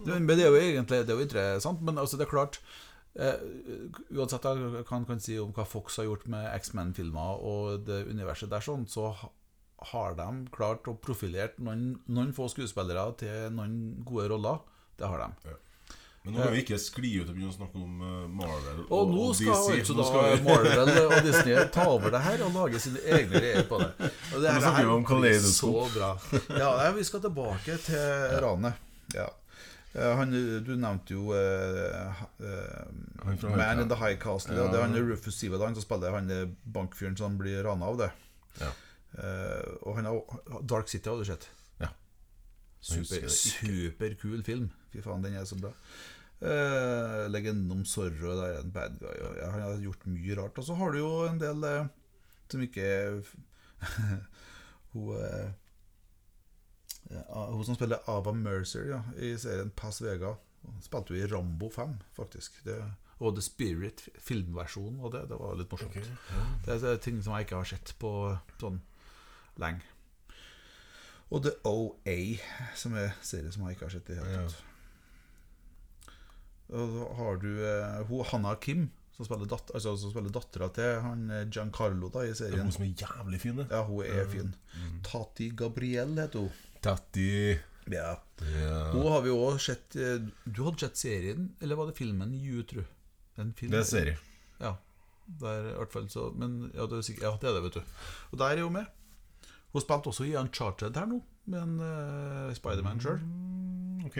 Det, 0.05 0.19
Men 0.19 0.33
det 0.37 0.45
er 0.45 0.51
jo 0.51 0.59
egentlig 0.59 1.03
det 1.05 1.13
er 1.13 1.19
jo 1.19 1.25
interessant, 1.25 1.81
men 1.85 1.99
altså 2.01 2.17
det 2.17 2.25
er 2.25 2.31
klart 2.31 2.59
eh, 3.19 3.41
Uansett 4.15 4.47
hva 4.47 4.79
jeg 4.79 4.87
kan, 4.87 5.19
si 5.21 5.35
om 5.41 5.51
hva 5.53 5.65
Fox 5.67 5.99
har 6.01 6.07
gjort 6.07 6.25
med 6.31 6.47
X-Men-filmer 6.55 7.43
og 7.43 7.85
det 7.87 8.05
universet 8.09 8.49
der, 8.53 8.63
sånn, 8.65 8.87
så 8.89 9.11
har 9.91 10.15
de 10.17 10.29
klart 10.55 10.87
å 10.89 10.95
profilere 10.97 11.53
noen, 11.61 11.99
noen 12.07 12.33
få 12.33 12.47
skuespillere 12.49 13.05
til 13.19 13.53
noen 13.53 13.77
gode 14.07 14.31
roller. 14.31 14.63
Det 14.97 15.11
har 15.11 15.21
de. 15.21 15.55
Men 16.25 16.34
nå 16.34 16.41
må 16.41 16.53
vi 16.55 16.62
ikke 16.63 16.77
skli 16.82 17.12
ut 17.22 17.27
og 17.29 17.36
begynne 17.36 17.51
å 17.51 17.53
snakke 17.53 17.77
om 17.77 18.00
eh, 18.01 18.22
Marvel 18.34 18.79
og, 18.88 18.94
Og 18.98 19.12
nå 19.13 19.25
skal 19.38 19.51
DC. 19.53 19.75
altså 19.75 19.94
Nå 19.94 20.00
da 20.00 20.05
skal 20.08 20.24
vi- 20.25 20.46
Marvel 20.48 20.91
og 21.05 21.15
Disney 21.27 21.58
ta 21.75 21.84
over 21.91 22.13
det 22.15 22.22
her 22.25 22.44
og 22.48 22.55
lage 22.55 22.79
sine 22.82 23.03
egne 23.05 23.41
greier 23.44 23.67
på 23.70 23.77
det. 23.84 23.89
Og 24.34 24.41
det 24.41 24.53
her, 24.55 24.65
her 24.79 24.89
om 24.89 25.05
blir 25.05 25.44
så 25.46 25.74
bra. 25.94 26.10
Ja, 26.58 26.91
vi 26.96 27.03
skal 27.05 27.22
tilbake 27.27 27.77
til 27.86 28.39
ranet. 28.41 28.79
Ja. 29.13 29.27
Eh, 29.94 30.15
Han, 30.17 30.34
du 30.65 30.72
nevnte 30.74 31.13
jo 31.13 31.29
uh, 31.29 32.24
uh, 32.41 33.27
Man 33.53 33.84
in 33.84 33.91
the 33.94 34.00
High 34.01 34.17
Castle. 34.17 34.58
Ja. 34.58 34.65
Det 34.74 34.79
er 34.82 34.88
han 34.88 34.98
Rufus 34.98 35.38
Sivadan 35.38 35.77
som 35.77 35.86
spiller 35.86 36.17
han 36.17 36.34
bankfyren 36.65 37.17
som 37.22 37.38
blir 37.38 37.62
rana 37.63 37.86
av 37.94 38.01
det. 38.01 38.10
Ja. 38.63 38.74
Uh, 39.13 39.77
og 39.86 40.01
han 40.01 40.10
har 40.10 40.65
Dark 40.65 40.89
City 40.89 41.05
har 41.10 41.22
du 41.22 41.29
sett? 41.29 41.46
Super, 42.86 43.27
superkul 43.34 44.44
film. 44.46 44.70
Fy 44.94 45.01
faen, 45.01 45.24
den 45.25 45.34
er 45.39 45.46
så 45.50 45.58
bra. 45.58 45.72
Uh, 46.42 47.25
Legenden 47.32 47.72
om 47.72 47.86
Zorro, 47.88 48.34
er 48.44 48.60
en 48.60 48.72
bad 48.75 48.98
guy. 49.00 49.13
Og, 49.13 49.38
jeg 49.39 49.51
har 49.51 49.77
gjort 49.84 50.08
mye 50.12 50.39
rart. 50.39 50.58
Og 50.60 50.68
så 50.68 50.75
har 50.80 50.92
du 50.92 51.00
jo 51.00 51.12
en 51.30 51.39
del 51.42 51.63
eh, 51.70 51.86
som 52.51 52.65
ikke 52.65 52.89
Hun 54.96 55.15
eh, 55.20 55.48
Hun 57.15 57.65
som 57.65 57.77
spiller 57.77 58.04
Ava 58.12 58.34
Mercer 58.36 58.89
ja, 58.89 59.01
i 59.20 59.34
serien 59.39 59.72
Pass 59.77 60.01
Vega, 60.01 60.36
hun 60.65 60.82
spilte 60.82 61.13
jo 61.13 61.22
i 61.22 61.27
Rambo 61.30 61.70
5, 61.70 61.98
faktisk. 62.15 62.63
Det, 62.65 62.77
og 63.20 63.36
The 63.38 63.44
Spirit, 63.46 64.08
filmversjonen, 64.20 65.00
av 65.06 65.12
det, 65.13 65.25
det 65.30 65.38
var 65.39 65.60
litt 65.60 65.72
morsomt. 65.72 66.10
Det 66.65 66.80
er 66.80 67.04
ting 67.04 67.22
som 67.24 67.36
jeg 67.36 67.46
ikke 67.46 67.60
har 67.62 67.70
sett 67.70 67.94
på 68.01 68.12
sånn 68.60 68.82
lenge. 69.62 69.86
Og 71.30 71.46
The 71.46 71.54
OA, 71.70 72.18
som 72.77 72.98
er 73.00 73.13
serie 73.25 73.54
som 73.54 73.65
jeg 73.65 73.77
ikke 73.77 73.88
har 73.88 73.96
sett 73.96 74.10
i 74.10 74.18
det 74.18 74.24
hele 74.24 74.42
Ja. 74.42 74.74
Og 76.74 76.93
så 76.93 77.07
har 77.19 77.41
du 77.41 77.50
eh, 77.62 78.00
hun, 78.10 78.24
Hanna 78.31 78.55
Kim, 78.62 78.88
som 79.15 79.27
spiller, 79.27 79.45
dat 79.50 79.72
altså, 79.74 79.95
som 80.01 80.12
spiller 80.12 80.34
dattera 80.34 80.69
til 80.75 80.98
han 81.03 81.29
eh, 81.29 81.45
Giancarlo 81.50 82.10
da, 82.13 82.25
i 82.25 82.34
er 82.34 82.39
serien. 82.39 82.65
hun 82.65 82.74
som 82.74 82.88
er 82.88 83.05
jævlig 83.05 83.41
fin, 83.43 83.62
det. 83.62 83.67
Ja, 83.72 83.84
hun 83.86 84.05
er 84.05 84.27
fin. 84.31 84.51
Tati 85.05 85.51
Gabriel 85.55 86.17
heter 86.19 86.48
hun. 86.48 86.62
Tati 86.86 87.29
Ja. 87.93 88.15
ja. 88.41 88.79
Hun 88.95 89.12
har 89.13 89.22
vi 89.22 89.29
òg 89.29 89.60
sett 89.62 89.93
eh, 90.01 90.17
Du 90.45 90.63
hadde 90.65 90.88
sett 90.88 90.98
serien, 90.98 91.51
eller 91.62 91.77
var 91.77 91.91
det 91.91 92.00
filmen 92.00 92.34
You, 92.34 92.63
tru? 92.65 92.81
Det 93.36 93.77
er 93.77 93.86
serie. 93.86 94.17
Ja. 94.60 94.75
Der, 95.41 95.72
i 95.72 95.77
hvert 95.79 95.93
fall 95.93 96.05
så 96.10 96.29
Men 96.38 96.72
ja, 96.74 96.86
det 96.86 97.01
ja, 97.17 97.34
det 97.41 97.50
er 97.50 97.57
det, 97.57 97.63
vet 97.65 97.77
du. 97.77 97.95
Og 98.31 98.39
der 98.39 98.55
er 98.55 98.63
hun 98.63 98.74
med. 98.74 98.86
Hun 99.74 99.84
spilte 99.84 100.07
også 100.07 100.24
i 100.24 100.36
Uncharted 100.39 100.95
her 100.95 101.07
nå, 101.10 101.19
med 101.51 101.60
en 101.60 101.74
uh, 101.84 102.53
Spiderman 102.55 103.01
sjøl. 103.03 103.19
Ok. 104.05 104.19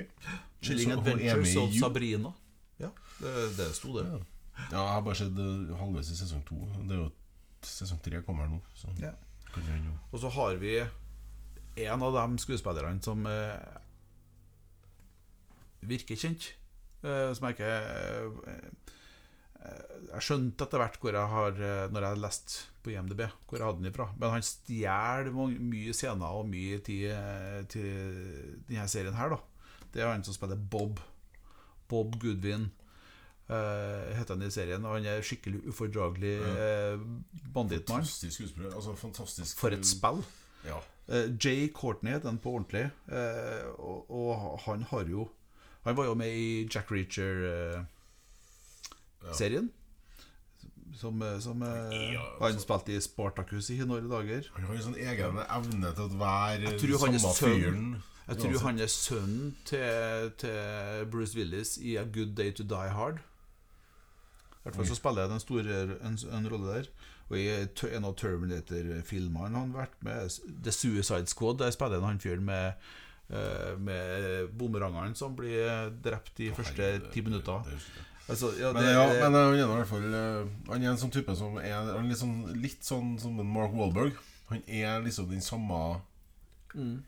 Chilling 0.66 0.96
Adventures 0.96 1.56
og 1.60 1.68
of 1.70 1.76
Sabrina. 1.80 2.32
Ja, 2.82 2.90
det, 3.22 3.34
det 3.60 3.70
sto 3.78 3.94
det. 3.98 4.08
Ja. 4.10 4.20
Ja, 4.72 4.80
jeg 4.80 4.92
har 4.96 5.02
bare 5.04 5.18
sett 5.20 5.40
eh, 5.44 5.72
halvveis 5.80 6.10
i 6.14 6.18
sesong 6.18 6.44
to. 6.48 6.58
Det 6.88 6.96
er 6.96 7.02
jo 7.06 7.12
Sesong 7.66 7.98
tre 8.06 8.20
kommer 8.26 8.46
nå, 8.50 8.60
så 8.78 8.92
Ja. 9.02 9.14
Og 10.12 10.20
så 10.20 10.30
har 10.36 10.58
vi 10.62 10.74
en 10.82 12.02
av 12.04 12.14
de 12.14 12.38
skuespillerne 12.44 13.02
som 13.04 13.24
eh, 13.26 13.78
virker 15.88 16.20
kjent. 16.20 16.50
Eh, 17.06 17.32
som 17.34 17.48
jeg 17.48 17.56
ikke 17.56 17.72
eh, 18.52 18.70
Jeg 20.12 20.26
skjønte 20.28 20.66
etter 20.68 20.82
hvert 20.82 21.00
hvor 21.02 21.16
jeg 21.16 21.32
har 21.34 21.60
eh, 21.62 21.86
Når 21.94 22.06
jeg 22.08 22.22
leste 22.24 22.64
på 22.86 22.94
IMDb, 22.94 23.26
hvor 23.48 23.58
jeg 23.60 23.66
hadde 23.66 23.82
den 23.82 23.90
ifra. 23.92 24.08
Men 24.20 24.36
han 24.36 24.46
stjeler 24.46 25.32
mye 25.34 25.94
scener 25.98 26.38
og 26.38 26.48
mye 26.52 26.80
tid 26.86 27.08
eh, 27.16 27.62
til 27.72 27.90
denne 28.70 28.88
serien 28.92 29.18
her, 29.18 29.34
da. 29.34 29.42
Det 29.96 30.04
er 30.04 30.12
han 30.12 30.24
som 30.28 30.36
spiller 30.36 30.60
Bob. 30.60 31.00
Bob 31.88 32.20
Goodwin. 32.20 32.68
uh, 33.50 33.56
heter 34.18 34.34
han 34.36 34.42
i 34.44 34.50
serien. 34.52 34.86
Og 34.86 34.96
han 34.98 35.06
er 35.06 35.22
skikkelig 35.24 35.62
ufordragelig 35.70 36.40
uh, 36.42 37.00
bandittmann. 37.54 38.02
Fantastisk 38.04 38.34
skuespiller. 38.42 38.76
Altså, 38.76 38.96
fantastisk 39.00 39.58
For 39.60 39.70
et 39.76 39.86
spill. 39.88 40.24
Ja. 40.66 40.78
Uh, 41.08 41.30
Jay 41.46 41.70
Courtney 41.74 42.12
heter 42.12 42.28
han 42.34 42.40
på 42.42 42.50
ordentlig. 42.58 42.90
Uh, 43.08 43.16
og, 43.80 44.12
og 44.12 44.60
han 44.66 44.84
har 44.90 45.04
jo 45.08 45.30
Han 45.86 45.98
var 45.98 46.06
jo 46.06 46.14
med 46.18 46.34
i 46.34 46.68
Jack 46.76 46.92
Reacher-serien. 46.92 47.86
som 50.96 51.22
eh, 51.22 51.40
som 51.40 51.62
eh, 51.62 52.14
Ja, 52.14 52.22
Han 52.42 52.60
spilte 52.60 52.92
i 52.96 53.02
Spartacus 53.02 53.70
i 53.70 53.78
noen 53.86 54.10
dager. 54.10 54.50
Han 54.56 54.64
har 54.66 54.76
jo 54.76 54.82
sånn 54.88 54.96
egen 54.98 55.38
evne 55.44 55.92
til 55.94 56.04
å 56.04 56.08
være 56.18 56.80
samme 56.80 57.34
fyren. 57.38 58.02
Jeg 58.28 58.38
tror 58.42 58.62
han 58.66 58.80
er 58.82 58.90
sønnen 58.90 59.56
til, 59.70 60.32
til 60.42 61.06
Bruce 61.12 61.38
Willis 61.38 61.78
i 61.78 61.96
A 62.02 62.04
Good 62.04 62.34
Day 62.38 62.52
To 62.58 62.64
Die 62.64 62.90
Hard. 62.90 63.20
I 63.22 64.64
hvert 64.66 64.80
fall 64.80 64.88
så 64.90 64.98
spiller 64.98 65.22
jeg 65.22 65.30
den 65.36 65.44
store, 65.44 65.82
en, 66.08 66.18
en 66.34 66.48
rolle 66.50 66.72
der. 66.74 66.88
Og 67.30 67.38
i 67.38 67.46
en 67.96 68.06
av 68.06 68.16
Terminator-filmene 68.18 69.60
har 69.62 69.70
vært 69.74 70.02
med. 70.06 70.40
The 70.66 70.74
Suicide 70.74 71.30
Squad. 71.30 71.60
Der 71.62 71.74
spiller 71.74 72.02
han 72.02 72.16
han 72.16 72.22
fyren 72.22 72.46
med, 72.46 72.74
eh, 73.30 73.78
med 73.78 74.50
bumerangeren 74.58 75.16
som 75.18 75.36
blir 75.38 75.94
drept 76.06 76.34
de 76.38 76.52
første 76.54 76.90
ti 77.14 77.22
minutter. 77.22 77.62
Altså, 78.28 78.52
ja, 78.58 78.72
Men, 78.74 78.84
det, 78.84 78.92
ja, 78.92 79.08
men 79.08 79.38
han 79.38 79.54
er 79.54 79.54
i 79.54 79.66
hvert 79.70 79.88
fall 79.88 80.06
eh, 80.18 80.48
Han 80.72 80.82
er 80.82 80.90
en 80.90 80.98
sånn 80.98 81.12
type 81.14 81.36
som 81.38 81.60
er 81.62 81.76
han 81.76 82.08
er 82.10 82.18
sånn, 82.18 82.40
litt 82.58 82.82
sånn 82.82 83.20
som 83.22 83.38
Mark 83.38 83.76
Wahlberg. 83.78 84.18
Han 84.50 84.64
er 84.66 85.02
liksom 85.06 85.30
den 85.30 85.46
samme 85.46 86.02
Mm. 86.76 87.06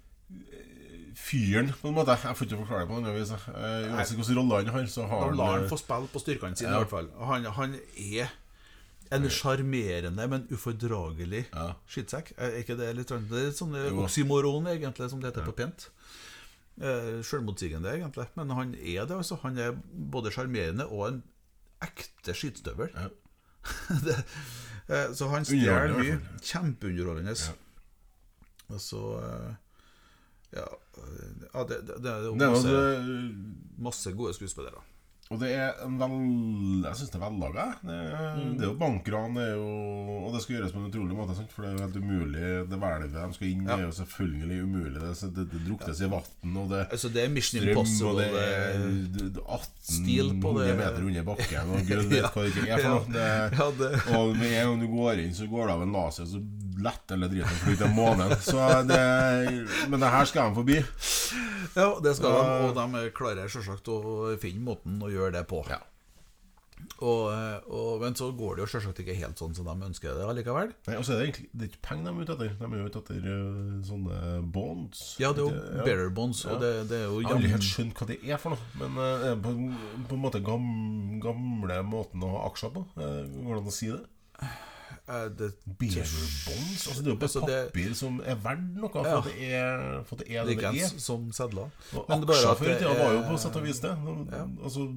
Eh, 1.18 1.22
fyren, 1.24 1.74
på 1.82 1.88
en 1.90 1.96
måte. 1.98 2.16
Jeg 2.24 2.38
får 2.38 2.46
ikke 2.48 2.60
forklare 2.64 2.86
det 2.86 2.90
på 2.92 2.98
en 2.98 3.16
vis. 3.16 3.32
Eh, 3.32 3.94
Uansett 3.94 4.18
hvilken 4.18 4.38
rolle 4.38 4.60
han 4.62 4.68
har, 4.76 4.86
så 4.88 5.08
har 5.08 5.30
Da 5.32 5.36
lar 5.36 5.52
han 5.52 5.62
han 5.62 5.70
få 5.70 5.78
spille 5.82 6.08
på 6.14 6.20
styrkene 6.24 6.58
sine, 6.58 6.70
Ja. 6.70 6.76
i 6.76 6.84
hvert 6.86 6.90
fall. 6.90 7.10
Han, 7.26 7.46
han 7.46 7.76
er 7.98 8.30
en 9.12 9.30
sjarmerende, 9.30 10.28
men 10.30 10.48
ufordragelig 10.52 11.46
Ja. 11.54 11.74
skittsekk. 11.88 12.34
Er 12.38 12.58
ikke 12.62 12.78
det 12.78 12.96
litt 12.96 13.08
Det 13.08 13.48
er 13.48 13.52
sånn 13.52 13.76
oksymoron, 14.04 14.68
egentlig, 14.68 15.10
som 15.10 15.20
det 15.22 15.34
heter 15.34 15.46
på 15.46 15.56
pent. 15.56 15.90
Eh, 16.80 17.22
Selvmotsigende, 17.24 17.90
egentlig. 17.90 18.28
Men 18.36 18.50
han 18.52 18.76
er 18.76 19.06
det, 19.06 19.16
altså. 19.18 19.40
Han 19.42 19.58
er 19.58 19.72
både 20.12 20.32
sjarmerende 20.32 20.86
og 20.92 21.08
en 21.08 21.24
ekte 21.82 22.34
skittstøvel. 22.34 22.90
Ja. 22.94 23.08
eh, 24.90 25.14
så 25.14 25.28
han 25.30 25.46
stjeler 25.46 25.98
mye. 25.98 26.20
Kjempeunderholdende. 26.42 27.34
Ja. 27.36 27.54
Og 28.70 28.82
så 28.84 29.02
eh, 29.24 29.56
Ja, 30.56 30.68
ja 31.54 31.64
det, 31.68 31.82
det, 31.88 31.98
det 32.04 32.12
er 32.12 32.22
jo 32.30 32.36
Det 32.40 32.46
er 32.48 32.54
masse, 32.54 32.76
det 33.08 33.82
masse 33.84 34.14
gode 34.16 34.34
skuespillere. 34.38 34.80
Og 35.28 35.42
det 35.42 35.50
er 35.60 35.74
en 35.84 35.98
vel 36.00 36.14
Jeg 36.86 36.96
syns 37.02 37.10
det 37.12 37.18
er 37.20 37.24
vellaga. 37.26 37.64
Det, 37.84 37.96
er- 38.14 38.38
Mm. 38.38 38.54
det 38.56 38.64
er 38.64 38.70
jo 38.70 38.78
bankran, 38.80 39.34
det 39.36 39.44
er 39.44 39.56
jo, 39.58 39.66
og 40.24 40.34
det 40.34 40.42
skal 40.44 40.56
gjøres 40.56 40.72
på 40.72 40.80
en 40.80 40.86
utrolig 40.88 41.16
måte. 41.18 41.36
Sant? 41.36 41.52
For 41.52 41.64
det 41.66 41.72
er 41.72 41.74
jo 41.76 41.84
helt 41.84 41.98
umulig. 42.00 42.44
Det 42.72 42.80
hvelvet 42.80 43.12
de 43.18 43.34
skal 43.36 43.48
inn 43.50 43.62
i, 43.66 43.66
Ja. 43.68 43.76
er 43.76 43.82
jo 43.84 43.92
selvfølgelig 43.98 44.60
umulig. 44.64 45.02
Det, 45.02 45.12
det, 45.36 45.46
det 45.52 45.62
druknes 45.68 46.00
i 46.00 46.10
vann, 46.14 46.56
og 46.62 46.70
det 46.72 46.80
Altså, 46.92 47.10
det 47.12 47.24
er 47.26 47.30
Mission 47.36 47.60
strøm, 47.60 47.70
Impossible. 47.74 48.08
og 48.08 48.18
det 48.22 48.28
er 48.32 48.72
er- 48.72 48.88
d- 49.18 49.30
d- 49.36 49.44
18 49.44 49.98
Stil 49.98 50.32
på 50.42 50.54
det. 50.62 50.78
meter 50.80 51.04
under 51.04 51.24
bakken, 51.24 51.74
og 51.76 51.84
gud 51.92 52.08
vet 52.08 52.22
Ja. 52.24 52.30
hva 52.32 52.42
det 52.48 52.56
ikke 52.56 52.72
er 52.72 52.80
for 52.80 52.90
noe. 52.96 53.20
Ja, 53.20 54.18
og 54.22 54.38
med 54.38 54.48
en 54.48 54.66
gang 54.70 54.80
du 54.80 54.88
går 54.96 55.14
inn, 55.26 55.34
så 55.36 55.50
går 55.52 55.68
det 55.68 55.76
av 55.76 55.82
en 55.84 55.92
laser, 55.92 56.24
så 56.26 56.40
lett 56.84 57.12
eller 57.16 57.32
driten 57.32 57.60
fly 57.64 57.76
til 57.80 57.92
månen. 57.96 58.34
Så 58.44 58.62
det, 58.90 59.02
men 59.90 60.00
det 60.04 60.14
her 60.14 60.26
skal 60.30 60.50
de 60.52 60.60
forbi. 60.62 60.80
Ja, 61.78 61.92
det 62.04 62.16
skal 62.18 62.34
de, 62.38 62.72
og 62.72 62.78
de 62.80 63.06
klarer 63.18 63.50
selvsagt 63.52 63.88
å 63.94 64.00
finne 64.42 64.66
måten 64.72 64.98
å 65.04 65.12
gjøre 65.14 65.36
det 65.40 65.46
på. 65.50 65.64
Ja. 65.72 65.82
Og, 67.02 67.30
og, 67.74 68.02
men 68.04 68.14
så 68.18 68.28
går 68.38 68.58
det 68.58 68.62
jo 68.64 68.68
selvsagt 68.70 69.00
ikke 69.02 69.16
helt 69.18 69.40
sånn 69.42 69.54
som 69.58 69.66
de 69.66 69.74
ønsker 69.88 70.14
det 70.14 70.26
allikevel. 70.30 70.72
Nei, 70.88 70.96
og 71.00 71.06
så 71.06 71.16
er 71.16 71.20
det 71.20 71.26
egentlig 71.28 71.48
Det 71.52 71.66
er 71.66 71.72
ikke 71.72 71.82
penger 71.88 72.06
de 72.06 72.12
er 72.14 72.22
ute 72.28 72.36
etter. 72.36 72.52
De 72.60 72.68
er 72.68 72.78
jo 72.84 72.90
ute 72.92 73.02
etter 73.02 73.26
øh, 73.34 73.72
sånne 73.88 74.20
bonds. 74.54 75.02
Ja, 75.22 75.32
det 75.34 75.42
er 75.42 75.48
jo 75.48 75.56
Ja. 75.80 75.86
bearer 75.88 76.14
bonds, 76.22 76.44
Ja. 76.46 76.58
det, 76.62 76.72
det 76.92 77.02
jo 77.04 77.18
Jeg 77.20 77.28
har 77.32 77.36
aldri 77.40 77.52
helt 77.56 77.66
skjønt 77.66 77.98
hva 77.98 78.08
det 78.12 78.20
er 78.30 78.42
for 78.42 78.54
noe. 78.54 78.70
Men 78.82 79.02
er 79.02 79.42
på, 79.42 79.56
på 80.10 80.18
en 80.20 80.24
måte 80.28 80.44
gam, 80.46 80.70
gamle 81.26 81.80
måten 81.90 82.26
å 82.30 82.32
ha 82.36 82.46
aksjer 82.52 82.74
på. 82.78 82.86
Eh, 82.98 83.22
Går 83.42 83.58
det 83.58 83.62
an 83.64 83.72
å 83.74 83.78
si 83.82 83.90
det? 83.94 84.04
Eh, 85.08 85.30
det? 85.40 85.52
Altså, 85.80 87.02
det 87.02 87.08
er 87.08 87.12
jo 87.12 87.16
bare 87.16 87.28
Altså, 87.28 87.42
det- 87.48 87.72
papir 87.72 87.94
som 87.96 88.22
er 88.26 88.36
verdt 88.36 88.76
noe. 88.76 88.90
For 88.90 89.06
Ja. 89.06 89.22
det 89.22 89.54
er 89.54 90.04
for 90.04 90.16
det 90.16 90.28
er 90.36 90.46
det 90.46 90.58
det 90.58 90.82
er. 90.84 91.00
Som 91.00 91.32
sedler. 91.32 91.70
Og 91.94 92.06
Men 92.10 92.22
det 92.22 92.30
er 92.30 92.34
bare 92.34 92.38
aksjer 92.38 92.56
før 92.56 92.66
i 92.66 92.74
det 92.74 92.80
tida 92.80 93.04
var 93.04 93.12
jo 93.14 93.22
på 93.32 93.40
sett 93.40 93.56
og 93.56 93.64
vis 93.64 93.80
det. 93.80 93.98
Ja. 94.32 94.44
Altså 94.64 94.88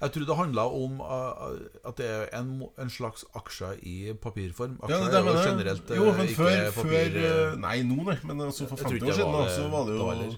Jeg 0.00 0.12
tror 0.12 0.26
det 0.26 0.36
handla 0.36 0.62
om 0.68 1.00
uh, 1.00 1.88
at 1.88 1.96
det 1.96 2.06
er 2.06 2.38
en, 2.38 2.62
en 2.78 2.90
slags 2.90 3.24
aksjer 3.34 3.78
i 3.82 4.12
papirform. 4.12 4.78
Aksjer 4.82 4.98
Ja, 4.98 5.04
det 5.04 5.14
er 5.14 5.24
jo 5.24 5.48
generelt 5.48 5.88
Jo, 5.90 6.12
men 6.12 6.28
ikke 6.28 6.34
før, 6.34 6.70
papir 6.72 7.16
før 7.16 7.56
Nei, 7.56 7.82
nå, 7.82 8.04
nei. 8.04 8.18
Men 8.24 8.40
altså 8.40 8.68
for 8.68 8.76
50 8.76 9.02
år 9.02 9.12
siden 9.12 9.32
da, 9.32 9.48
så 9.48 9.70
var 9.70 9.84
det 9.86 9.96
jo 9.96 10.36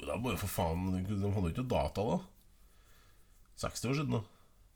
da 0.00 0.16
var 0.16 0.32
jo 0.32 0.36
for 0.40 0.48
faen 0.48 1.04
De 1.04 1.32
hadde 1.32 1.48
jo 1.48 1.52
ikke 1.52 1.68
data 1.68 2.00
da. 2.00 2.18
60 3.60 3.84
år 3.90 3.94
siden, 3.98 4.14
da. 4.16 4.20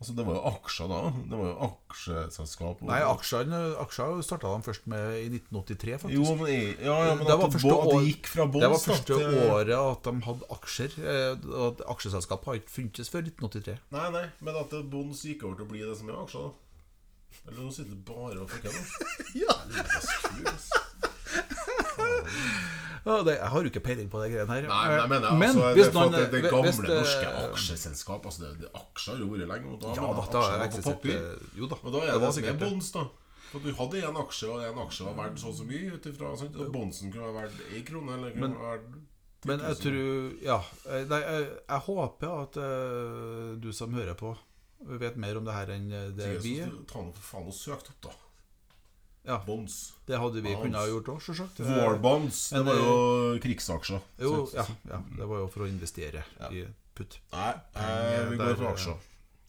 Altså, 0.02 0.12
det 0.18 0.24
var 0.26 0.34
jo 0.36 0.40
aksjer 0.50 0.88
da. 0.90 0.96
Det 1.30 1.36
var 1.38 1.46
jo 1.48 1.54
aksjeselskap. 1.68 2.80
Nei, 2.84 2.98
aksjene 3.08 3.60
aksjer 3.80 4.18
starta 4.26 4.50
de 4.52 4.66
først 4.66 4.88
med 4.90 5.04
i 5.22 5.28
1983, 5.38 5.94
faktisk. 6.02 6.18
Jo, 6.18 6.34
men, 6.40 6.46
jeg- 6.50 6.74
ja, 6.84 6.96
ja, 7.06 7.14
men 7.14 7.24
Det 7.24 7.36
var 7.38 7.46
det, 7.46 7.52
første 7.54 7.70
bo- 7.70 7.92
det 7.94 8.08
gikk 8.10 8.26
fra 8.32 8.44
bånn 8.46 8.60
Det 8.66 8.70
var 8.74 8.82
første 8.84 9.14
året 9.54 9.78
at 9.78 10.02
de 10.02 10.12
hadde 10.26 10.50
aksjer. 10.58 10.90
eh, 10.98 11.32
at 11.68 11.80
Aksjeselskap 11.94 12.44
har 12.44 12.54
ikke 12.60 12.74
funtes 12.74 13.08
før 13.08 13.22
1983. 13.30 13.78
Nei, 13.94 14.10
nei, 14.10 14.26
men 14.40 14.56
at 14.56 14.70
Bonds 14.90 15.22
gikk 15.24 15.44
over 15.46 15.56
til 15.62 15.64
å 15.64 15.68
bli 15.72 15.80
det 15.86 15.96
som 15.96 16.08
er 16.10 16.20
aksjer, 16.26 16.42
da. 16.42 16.50
Eller 17.48 17.60
nå 17.64 17.72
sitter 17.72 17.90
du 17.90 18.02
bare 18.12 18.38
og 18.42 18.50
fucker 18.50 18.70
da. 18.70 18.82
Ja. 19.44 19.54
Det, 23.04 23.34
jeg 23.36 23.48
har 23.52 23.60
jo 23.66 23.68
ikke 23.68 23.82
peiling 23.84 24.08
på 24.08 24.20
de 24.22 24.28
greiene 24.32 24.48
her. 24.54 24.66
Nei, 24.68 24.84
men 24.88 25.08
mener 25.10 25.34
Men 25.36 25.48
altså, 25.50 25.72
hvis 25.76 25.86
det, 25.90 25.94
noen 25.94 26.14
at 26.14 26.30
det, 26.32 26.42
gamle 26.50 26.62
hvis 26.70 26.78
det- 26.80 26.94
norske 26.98 27.32
aksjeselskap 27.50 28.24
altså 28.30 28.40
det, 28.44 28.52
det, 28.62 28.70
Aksjer 28.80 29.12
har 29.12 29.20
jo 29.20 29.28
vært 29.34 29.48
lenge. 29.50 29.72
Og 29.74 29.80
da, 29.82 29.88
Ja 29.92 30.08
da, 30.14 30.24
da 30.32 30.44
er 30.48 30.58
på 30.58 30.64
eksisterer 30.70 30.94
papir. 30.94 31.50
Jo 31.60 31.68
da. 31.68 31.76
Og 31.84 31.92
da 31.92 31.98
er 31.98 32.06
det 32.06 32.14
det, 32.14 32.20
det 32.20 32.28
er 32.28 32.36
sikkert 32.38 32.60
bonds, 32.64 32.90
da. 32.96 33.04
For 33.52 33.60
du 33.62 33.70
hadde 33.78 34.00
en 34.08 34.16
aksje, 34.24 34.48
og 34.50 34.62
en 34.66 34.78
aksje 34.86 35.04
var 35.06 35.14
verdt 35.20 35.38
så 35.38 35.48
og 35.52 35.54
så 35.60 35.64
mye 35.68 35.92
Utifra, 35.94 36.32
sant? 36.40 36.56
Og 36.56 36.72
Bondsen 36.74 37.12
kunne 37.12 37.28
ha 37.28 37.34
vært 37.44 37.60
én 37.76 37.84
krone, 37.86 38.16
eller 38.16 38.30
kunne 38.32 38.48
Men- 38.48 38.88
10 39.44 39.46
Men 39.46 39.60
jeg 39.60 39.76
tror 39.76 40.42
Ja. 40.42 40.56
eh, 40.88 41.04
Nei, 41.04 41.20
jeg, 41.20 41.48
jeg 41.68 41.80
håper 41.86 42.28
at 42.42 42.56
uh, 42.56 43.54
du 43.60 43.70
som 43.72 43.92
hører 43.92 44.14
på, 44.16 44.32
vet 44.80 45.16
mer 45.20 45.36
om 45.36 45.44
det 45.44 45.52
her 45.54 45.66
enn 45.76 45.92
eh, 45.92 46.08
det 46.16 46.42
vi 46.42 46.56
du 46.64 46.82
Ta 46.88 46.98
nå 47.04 47.12
for 47.12 47.20
faen 47.36 47.46
og 47.46 47.52
søkt 47.52 47.90
opp, 47.92 48.00
da. 48.08 48.10
Ja, 49.24 49.38
Bonds. 49.46 49.94
det 50.06 50.18
hadde 50.20 50.42
vi 50.44 50.52
kunnet 50.54 50.76
ha 50.76 50.86
gjort 50.90 51.06
òg, 51.14 51.20
sjølsagt. 51.24 51.60
War 51.64 51.96
bonds, 51.98 52.50
det 52.52 52.60
var 52.66 52.76
jo 52.76 53.38
krigsaksjer. 53.40 54.00
Jo, 54.20 54.32
ja, 54.52 54.64
ja, 54.90 54.98
det 55.16 55.28
var 55.30 55.38
jo 55.44 55.46
for 55.48 55.64
å 55.64 55.68
investere 55.70 56.24
Ja. 56.40 56.50
i 56.52 56.66
putt. 56.94 57.18
Nei, 57.32 57.52
eh, 57.74 58.24
vi 58.28 58.36
går 58.36 58.56
for 58.60 58.72
aksjer. 58.74 58.98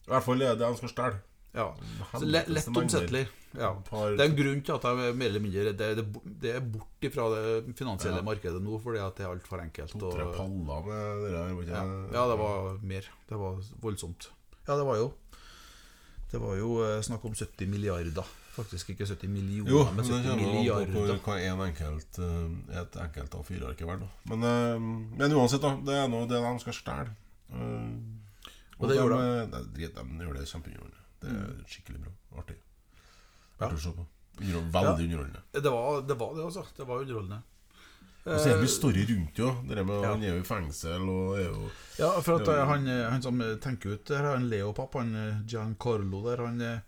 I 0.06 0.10
hvert 0.14 0.24
fall 0.24 0.38
det 0.38 0.54
de 0.58 0.70
skal 0.78 0.88
stjele. 0.94 1.18
Ja. 1.56 1.66
Så 2.12 2.24
lett 2.28 2.66
omsettelig. 2.68 3.26
Ja. 3.56 3.70
Det 3.88 4.20
er 4.20 4.24
en 4.26 4.36
grunn 4.36 4.58
til 4.64 4.74
at 4.74 4.82
jeg 4.84 4.98
er 5.08 5.14
mer 5.16 5.30
eller 5.30 5.40
mindre 5.40 5.72
Det, 5.72 5.86
det, 5.96 6.02
det 6.42 6.50
er 6.56 6.60
bort 6.60 7.06
fra 7.14 7.28
det 7.32 7.76
finansielle 7.78 8.18
Ja. 8.20 8.26
markedet 8.26 8.60
nå, 8.60 8.76
fordi 8.82 8.98
at 9.00 9.16
det 9.16 9.24
er 9.24 9.30
altfor 9.32 9.62
enkelt. 9.62 9.92
To-tre 9.96 10.26
paller 10.36 10.82
med 10.88 11.22
det 11.24 11.30
der. 11.32 11.72
ja. 11.72 11.84
ja, 12.12 12.24
det 12.28 12.38
var 12.38 12.78
mer. 12.82 13.08
Det 13.28 13.38
var 13.40 13.62
voldsomt. 13.80 14.28
Ja, 14.68 14.76
det 14.76 14.84
var 14.84 14.96
jo 14.96 15.12
Det 16.32 16.40
var 16.42 16.56
jo 16.56 16.82
eh, 16.84 17.00
snakk 17.02 17.24
om 17.24 17.32
70 17.34 17.66
milliarder. 17.70 18.24
Faktisk 18.56 18.88
ikke 18.94 19.04
70 19.06 19.28
millioner, 19.28 19.70
Jo, 19.70 19.84
men 19.84 19.96
men 19.96 20.04
det 20.06 20.12
70 20.12 20.22
kommer 20.22 20.32
an 20.32 20.38
på 20.38 20.52
milliarder. 20.56 20.92
hvor- 20.92 21.18
hva 21.26 21.34
en 21.44 21.60
enkelt, 21.66 22.18
eh, 22.18 22.80
et 22.80 22.96
enkelt 22.96 23.34
av 23.34 23.44
fire 23.44 23.68
ark 23.68 23.80
er 23.82 23.86
verdt. 23.86 24.08
Men, 24.24 24.42
eh, 24.42 24.78
men 25.18 25.32
uansett, 25.32 25.60
da. 25.60 25.74
Det 25.76 25.94
er 25.94 26.08
nå 26.08 26.26
det 26.28 26.40
de 26.40 26.58
skal 26.60 26.72
stjele. 26.72 27.10
Og, 27.52 28.84
Og 28.84 28.88
det 28.88 28.96
gjør 28.98 29.10
de. 29.16 29.60
De, 29.76 29.88
de 29.88 30.24
gjør 30.24 30.34
det 30.38 30.46
kjempeunderholdende. 30.48 31.02
Det 31.20 31.30
er 31.32 31.64
skikkelig 31.66 32.00
bra. 32.04 32.12
Artig. 32.38 32.56
Ja. 33.60 33.68
Å 33.68 33.78
se 33.80 33.92
på. 33.96 34.06
Veldig 34.40 35.04
underholdende. 35.06 35.42
Det 35.52 35.62
var, 35.72 36.00
det 36.02 36.16
var 36.18 36.34
det, 36.36 36.44
altså. 36.44 36.64
Det 36.76 36.86
var 36.86 37.00
underholdende. 37.04 37.42
Og 38.26 38.40
så 38.42 38.48
er 38.50 38.56
det 38.56 38.64
mye 38.64 38.72
story 38.74 39.04
rundt 39.06 39.38
jo. 39.38 39.50
Det 39.68 39.86
med 39.86 40.02
Ja. 40.02 40.10
Han 40.10 40.22
er 40.22 40.34
jo 40.34 40.40
i 40.40 40.48
fengsel 40.48 41.08
og 41.08 41.38
er 41.38 41.44
jo 41.46 41.70
Ja, 41.98 42.20
for 42.20 42.34
at 42.40 42.44
Det 42.44 42.58
eh, 42.58 42.66
han, 42.66 42.88
eh, 42.88 43.10
han 43.10 43.22
som 43.22 43.40
eh, 43.40 43.54
tenker 43.56 43.92
ut 43.94 44.04
det 44.04 44.16
her, 44.18 44.32
han 44.34 44.48
Leopapp, 44.50 44.92
han 44.98 45.14
eh, 45.14 45.40
Giancarlo 45.46 46.24
der, 46.26 46.42
han 46.44 46.60
eh, 46.60 46.80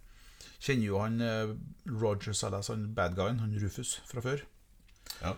kjenner 0.61 0.87
jo 0.91 0.99
han 1.03 1.21
eh, 1.21 1.53
Roger 1.87 2.33
Salas, 2.35 2.69
han 2.69 2.89
bad 2.95 3.15
guyen, 3.17 3.39
han 3.41 3.55
Rufus, 3.63 4.01
fra 4.11 4.21
før. 4.25 4.43
Ja. 5.23 5.35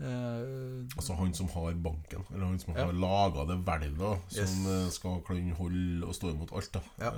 Eh, 0.00 0.86
Altså 0.96 1.14
han 1.18 1.34
som 1.36 1.48
har 1.52 1.74
banken, 1.74 2.24
eller 2.34 2.46
han 2.46 2.58
som 2.58 2.74
Ja. 2.74 2.86
har 2.86 2.92
laga 2.92 3.44
det 3.50 3.58
hvelvet, 3.66 4.22
som 4.32 4.40
Yes. 4.40 4.66
eh, 4.66 4.90
skal 4.90 5.20
kunne 5.26 5.54
holde 5.54 6.06
og 6.06 6.14
stå 6.14 6.30
imot 6.32 6.52
alt. 6.52 6.72
da 6.72 6.80
Ja. 6.98 7.12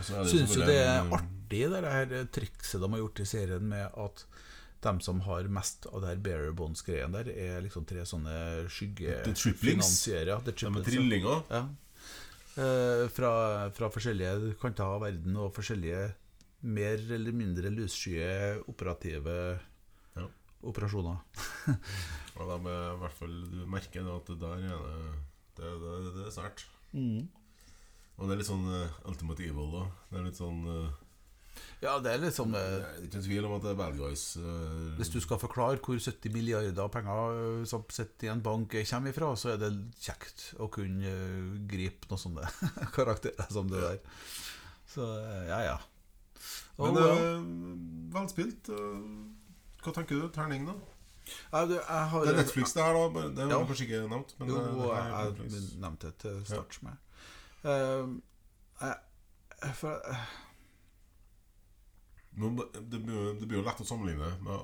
Syns 0.00 0.54
jo 0.56 0.64
det 0.64 0.78
er 0.80 1.10
artig, 1.12 1.66
det 1.68 1.82
her 1.92 2.12
trikset 2.32 2.80
de 2.80 2.88
har 2.88 2.98
gjort 3.02 3.20
i 3.20 3.26
serien 3.28 3.66
med 3.68 3.90
at 4.00 4.22
dem 4.80 5.00
som 5.04 5.20
har 5.26 5.42
mest 5.52 5.84
av 5.92 6.00
det 6.00 6.08
her 6.08 6.20
bearer 6.24 6.52
bonds-greien 6.56 7.12
der, 7.12 7.28
er 7.28 7.60
liksom 7.60 7.84
tre 7.84 8.00
sånne 8.08 8.30
The 8.30 9.34
triplings. 9.34 9.42
skyggefinansiere. 9.42 10.38
The 10.46 10.52
De 10.52 10.66
er 10.66 10.78
ja. 10.78 10.84
trillinger. 10.86 11.42
Ja. 11.50 11.62
Eh, 12.58 13.04
fra, 13.14 13.30
fra 13.70 13.88
forskjellige 13.94 14.54
kanter 14.60 14.82
av 14.84 15.02
verden 15.04 15.36
og 15.38 15.52
forskjellige 15.54 16.00
mer 16.66 16.98
eller 17.14 17.32
mindre 17.32 17.70
lysskye 17.72 18.60
operative 18.68 19.36
Ja. 20.18 20.26
operasjoner. 20.66 21.20
Og 22.40 22.48
de 22.50 22.56
er 22.72 22.94
i 22.94 22.98
hvert 23.00 23.16
fall 23.16 23.36
Du 23.52 23.60
merker 23.70 24.06
at 24.16 24.26
det 24.32 24.38
der 24.40 24.64
er 24.66 24.82
det 24.82 25.12
Det, 25.60 25.70
det, 25.84 25.94
det 26.16 26.26
er 26.26 26.34
sært. 26.34 26.64
Og 28.18 28.26
det 28.28 28.34
er 28.34 28.40
litt 28.42 28.48
sånn 28.50 28.66
uh, 28.68 28.98
Ultimate 29.08 29.44
Evil, 29.46 29.70
da. 29.72 29.84
Det 30.10 30.18
er 30.20 30.26
litt 30.26 30.40
sånn 30.40 30.60
eh, 30.68 30.90
Ja, 31.82 31.94
det 31.98 32.10
er 32.12 32.18
liksom 32.20 32.52
Det 32.52 32.60
eh, 32.60 32.82
er 32.84 33.04
ikke 33.06 33.16
en 33.20 33.24
tvil 33.24 33.46
om 33.48 33.54
at 33.56 33.62
det 33.64 33.70
er 33.72 33.78
bad 33.78 33.94
guys. 33.96 34.36
eh, 34.36 34.96
Hvis 34.98 35.08
du 35.14 35.20
skal 35.24 35.38
forklare 35.40 35.78
hvor 35.80 35.96
70 35.98 36.32
milliarder 36.34 36.88
penger 36.92 37.38
eh, 37.60 37.64
som 37.70 37.84
sitter 37.88 38.28
i 38.28 38.30
en 38.34 38.42
bank 38.44 38.74
eh, 38.74 38.84
kommer 38.90 39.10
ifra, 39.14 39.30
så 39.36 39.54
er 39.54 39.56
det 39.62 39.70
kjekt 40.00 40.50
å 40.60 40.68
kunne 40.72 41.08
eh, 41.08 41.56
gripe 41.72 42.10
noen 42.10 42.20
sånne 42.20 42.44
karakterer 42.96 43.48
som 43.52 43.68
det 43.72 43.80
der. 43.80 43.98
Så 44.92 45.08
eh, 45.22 45.48
ja, 45.48 45.60
ja. 45.70 45.78
Og, 46.80 46.94
Men 46.94 47.00
eh, 47.00 48.14
velspilt. 48.14 48.68
spilt. 48.68 49.84
Hva 49.84 49.92
tenker 49.96 50.20
du? 50.20 50.28
Terning, 50.36 50.66
da? 50.68 50.74
Ja, 51.52 51.64
du, 51.68 51.74
jeg 51.78 51.84
har, 52.12 52.24
Det 52.26 52.32
er 52.34 52.38
Netflix, 52.42 52.72
det 52.76 52.82
her, 52.84 52.96
da. 53.14 53.24
Det 53.28 53.44
har 53.44 53.50
Ja. 53.52 53.64
kanskje 53.68 53.84
ikke 53.88 54.00
nevnt. 54.10 54.32
Men 54.40 54.48
Jo, 54.50 54.60
det, 54.60 54.86
er 54.98 55.10
jeg 55.16 55.64
nevnte 55.80 56.10
det 56.10 56.16
til 56.24 56.40
start 56.48 56.78
med. 56.82 56.96
Uh, 57.64 58.18
jeg, 58.80 59.74
for, 59.76 60.00
eh, 60.10 60.24
det 62.36 63.00
blir, 63.02 63.14
jo- 63.16 63.34
det 63.40 63.48
blir 63.48 63.58
jo 63.58 63.64
lett 63.66 63.80
å 63.82 63.84
sammenligne 63.88 64.28
med, 64.44 64.60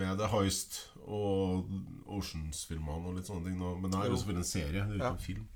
med 0.00 0.18
The 0.18 0.26
Heist 0.32 0.80
og 1.06 1.68
Oceans-filmene 2.06 3.06
og 3.08 3.14
litt 3.16 3.26
sånne 3.30 3.44
ting. 3.46 3.58
Men 3.58 3.90
det 3.90 4.00
er 4.00 4.10
jo 4.10 4.16
selvfølgelig 4.18 4.44
en 4.44 4.50
serie, 4.50 4.82
det 4.82 4.82
er 4.82 4.98
jo 4.98 4.98
ikke 4.98 5.14
en 5.14 5.26
film. 5.28 5.48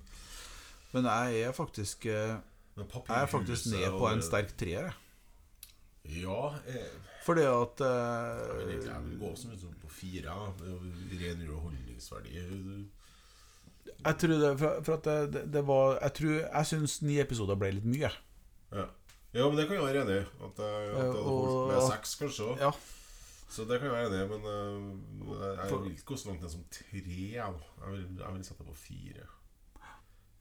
men 0.92 1.04
jeg 1.10 1.42
er 1.48 1.52
faktisk 1.56 2.06
eh, 2.06 2.36
Jeg 2.76 2.86
er 3.18 3.26
faktisk 3.26 3.66
ned 3.72 3.90
på 3.98 4.08
en 4.12 4.22
sterk 4.22 4.54
treer. 4.56 4.92
jeg. 4.92 6.22
Ja, 6.22 6.54
jeg, 6.66 6.86
Fordi 7.26 7.42
at 7.46 7.78
jeg, 7.84 8.56
vil, 8.66 8.70
eh, 8.78 8.86
jeg 8.88 9.02
vil 9.04 9.18
gå 9.20 9.34
som 9.36 9.52
som 9.58 9.74
på 9.82 9.88
fire. 9.90 10.32
ren 10.62 11.42
underholdningsverdi. 11.42 12.32
Jeg 14.04 14.16
tror 14.18 14.28
det 14.40 14.58
For, 14.58 14.80
for 14.82 14.94
at 14.94 15.04
det, 15.04 15.32
det, 15.34 15.42
det 15.52 15.62
var 15.66 15.98
Jeg 16.02 16.12
tror 16.14 16.32
Jeg 16.40 16.66
syns 16.66 17.02
ni 17.02 17.18
episoder 17.22 17.54
ble 17.58 17.70
litt 17.76 17.84
mye. 17.86 18.10
Ja. 18.72 18.86
Ja, 19.34 19.46
men 19.48 19.56
det 19.58 19.66
kan 19.68 19.76
jeg 19.78 19.84
være 19.86 20.02
enig 20.04 20.16
i. 20.18 20.24
At, 20.46 20.58
jeg- 20.58 20.88
at 20.88 20.88
jeg 20.92 20.96
hadde 21.06 21.22
holdt 21.28 21.72
med 21.72 21.84
seks, 21.90 22.14
kanskje. 22.20 22.48
også. 22.52 22.64
Ja. 22.66 22.72
Så 23.52 23.64
det 23.68 23.78
kan 23.80 23.88
jeg 23.90 23.94
være 23.98 24.08
enig 24.08 24.20
i, 24.24 24.28
men 24.32 24.42
uh, 24.48 25.42
jeg, 25.44 25.70
vil 25.82 25.90
ikke 25.92 26.04
gå 26.12 26.16
så 26.16 26.28
langt 26.30 26.42
ned 26.44 26.50
som 26.54 26.64
tre. 26.72 27.02
Jeg 27.04 27.54
vil, 27.92 28.18
jeg 28.18 28.34
vil 28.36 28.44
sette 28.48 28.64
på 28.64 28.74
fire. 28.74 29.26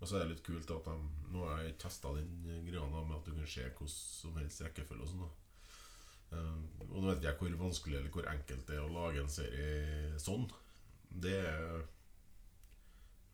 Og 0.01 0.07
så 0.09 0.15
er 0.17 0.23
det 0.23 0.29
litt 0.31 0.43
kult 0.47 0.71
at 0.73 0.87
de, 0.87 0.93
nå 1.35 1.43
har 1.45 1.59
jeg 1.61 1.75
testa 1.77 2.09
den 2.15 2.31
greia 2.65 2.87
med 2.89 3.15
at 3.19 3.25
du 3.27 3.35
kan 3.37 3.45
se 3.47 3.67
hvordan 3.67 3.91
som 3.93 4.37
helst 4.39 4.63
rekkefølge 4.65 5.03
og 5.05 5.11
sånn. 5.11 5.27
Eh, 6.31 6.87
og 6.87 6.95
nå 7.03 7.11
vet 7.11 7.27
jeg 7.27 7.35
hvor 7.37 7.57
vanskelig 7.59 7.97
eller 7.99 8.09
hvor 8.15 8.29
enkelt 8.31 8.63
det 8.69 8.77
er 8.79 8.85
å 8.85 8.93
lage 8.95 9.21
en 9.21 9.29
serie 9.29 10.17
sånn. 10.23 10.47
Det 11.11 11.35
er 11.43 11.83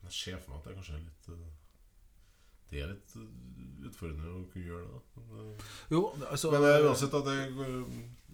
Jeg 0.02 0.12
ser 0.18 0.38
for 0.42 0.50
meg 0.52 0.58
at 0.60 0.66
det 0.66 0.72
er 0.72 0.78
kanskje 0.82 0.98
litt 1.06 1.30
øh, 1.32 1.46
Det 2.70 2.82
er 2.84 2.90
litt 2.92 3.14
utfordrende 3.88 4.28
å 4.28 4.42
kunne 4.52 4.66
gjøre 4.68 4.84
det. 4.84 5.00
da. 5.14 5.22
Øh, 5.40 5.68
Jo, 5.94 6.00
altså 6.28 6.50
men 6.52 6.62
øh, 6.68 6.86
uansett 6.90 7.14
at 7.14 7.24
det, 7.24 7.36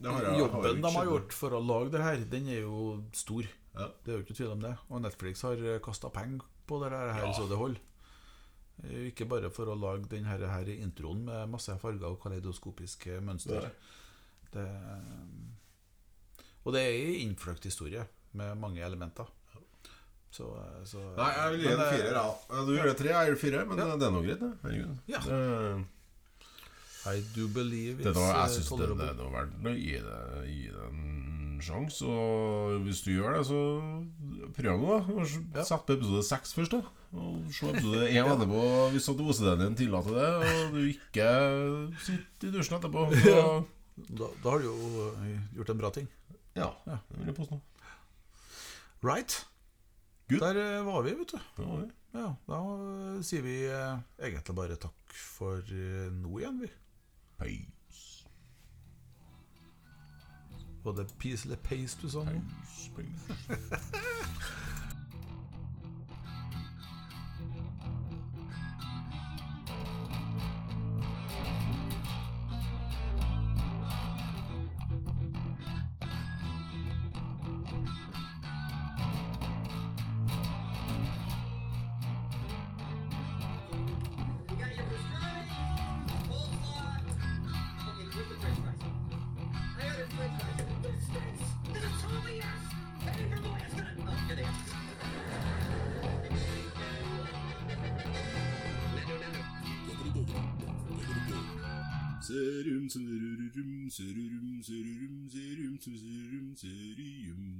det 0.02 0.10
har 0.10 0.24
jeg, 0.26 0.38
Jobben 0.40 0.62
har 0.64 0.90
de 0.90 0.94
har 0.98 1.04
gjort 1.12 1.32
for 1.36 1.54
å 1.54 1.60
lage 1.62 1.92
det 1.94 2.02
her, 2.02 2.24
den 2.32 2.48
er 2.48 2.60
jo 2.64 3.04
stor. 3.14 3.46
Ja. 3.74 3.88
Det 4.04 4.12
er 4.12 4.18
jo 4.18 4.24
ikke 4.24 4.34
tvil 4.38 4.52
om 4.56 4.60
det. 4.64 4.72
Og 4.90 5.02
Netflix 5.04 5.42
har 5.46 5.62
kasta 5.84 6.10
penger 6.14 6.42
på 6.66 6.80
det 6.82 6.90
her, 6.90 7.14
Ja. 7.22 7.32
så 7.36 7.46
det 7.50 7.58
holder. 7.60 7.80
Eh, 8.82 9.06
Ikke 9.12 9.28
bare 9.30 9.50
for 9.54 9.66
å 9.70 9.78
lage 9.78 10.08
den 10.10 10.24
her, 10.26 10.42
introen 10.74 11.24
med 11.24 11.48
masse 11.50 11.76
farger 11.78 12.08
og 12.10 12.20
kaleidoskopiske 12.22 13.20
mønster. 13.22 13.60
Det. 13.60 13.72
Det, 14.54 14.66
og 16.64 16.72
det 16.74 16.80
er 16.82 17.18
innfløkt 17.22 17.64
historie 17.68 18.04
med 18.32 18.54
mange 18.58 18.80
elementer. 18.82 19.26
Så, 20.34 20.48
så 20.88 20.98
Nei, 21.14 21.28
jeg 21.36 21.50
vil 21.54 21.60
gi 21.62 21.68
en 21.70 21.80
eh, 21.84 21.90
firer. 21.94 22.16
Ja. 22.18 22.22
Ja, 22.50 22.62
Du 22.66 22.72
gjør 22.74 22.88
det 22.90 22.94
tre, 22.98 23.10
jeg 23.14 23.28
gjør 23.30 23.36
fire, 23.38 23.64
men 23.70 23.78
Ja. 23.78 23.84
det 24.00 24.06
er 24.08 24.14
nå 24.14 24.22
greit. 24.24 24.40
det. 24.40 24.52
Herregud. 24.64 24.96
Ja. 25.12 25.20
Det, 25.28 25.84
I 27.04 27.20
do 27.36 27.46
believe 27.52 28.00
it's 28.02 28.16
var, 28.16 28.30
jeg 28.32 28.48
eh, 28.48 28.54
syns 28.56 28.64
det, 28.64 28.70
tolerable. 28.72 29.04
det 29.14 29.26
er 29.26 29.34
verdt 29.36 29.68
å 29.68 29.74
gi 29.76 29.92
det, 30.08 30.18
gi 30.48 30.64
det 30.72 30.86
en 30.88 31.60
sjanse. 31.62 32.08
Og 32.08 32.80
hvis 32.88 33.02
du 33.04 33.10
gjør 33.12 33.36
det, 33.38 33.44
så 33.46 33.60
prøv 34.56 34.80
nå. 34.82 34.96
da. 34.96 35.28
Ja. 35.60 35.66
Sett 35.68 35.84
på 35.86 35.96
episode 36.00 36.24
seks 36.26 36.56
først, 36.56 36.74
da. 36.74 36.82
Og 37.14 37.46
se 37.54 37.68
episode 37.70 38.08
én 38.16 38.26
etterpå 38.26 38.64
hvis 38.96 39.08
at 39.12 39.22
OCD-en 39.22 39.62
din 39.68 39.76
tillater 39.84 40.16
det, 40.18 40.28
og 40.34 40.74
du 40.74 40.80
ikke 40.90 41.28
sitter 42.08 42.50
i 42.50 42.54
dusjen 42.56 42.78
etterpå. 42.80 43.06
Så, 43.22 43.38
Da, 43.94 44.26
da 44.42 44.50
har 44.50 44.58
du 44.58 44.64
jo 44.66 45.04
eh, 45.22 45.36
gjort 45.54 45.68
en 45.70 45.78
bra 45.78 45.90
ting. 45.94 46.08
ja, 46.58 46.72
Ja. 46.90 46.96
det 47.12 47.20
vil 47.20 47.28
jeg 47.30 47.36
påstå. 47.36 47.60
Right. 49.06 49.44
Good. 50.28 50.40
Der 50.40 50.78
eh, 50.78 50.86
var 50.86 51.02
vi, 51.02 51.10
vet 51.10 51.32
du. 51.32 51.38
Det. 51.56 51.90
Ja, 52.14 52.34
Da 52.48 52.60
eh, 53.16 53.22
sier 53.22 53.42
vi 53.44 53.56
eh, 53.68 53.98
egentlig 54.22 54.56
bare 54.56 54.76
takk 54.80 55.12
for 55.12 55.60
nå 56.14 56.38
igjen, 56.38 56.62
vi. 56.62 56.70
Peace. 57.38 58.24
Var 60.84 60.92
det 60.96 61.06
peace 61.20 61.44
eller 61.44 61.60
pace 61.60 61.98
du 62.00 62.08
sa 62.08 62.24
nå? 62.24 62.38
Peace, 62.40 62.90
peace. 62.96 64.80
Serim 102.26 102.88
serim 102.88 103.50
serim 103.50 103.90
serim 103.90 104.62
serim 104.62 105.28
serim 105.28 105.78
serim 105.78 106.56
serim 106.56 107.53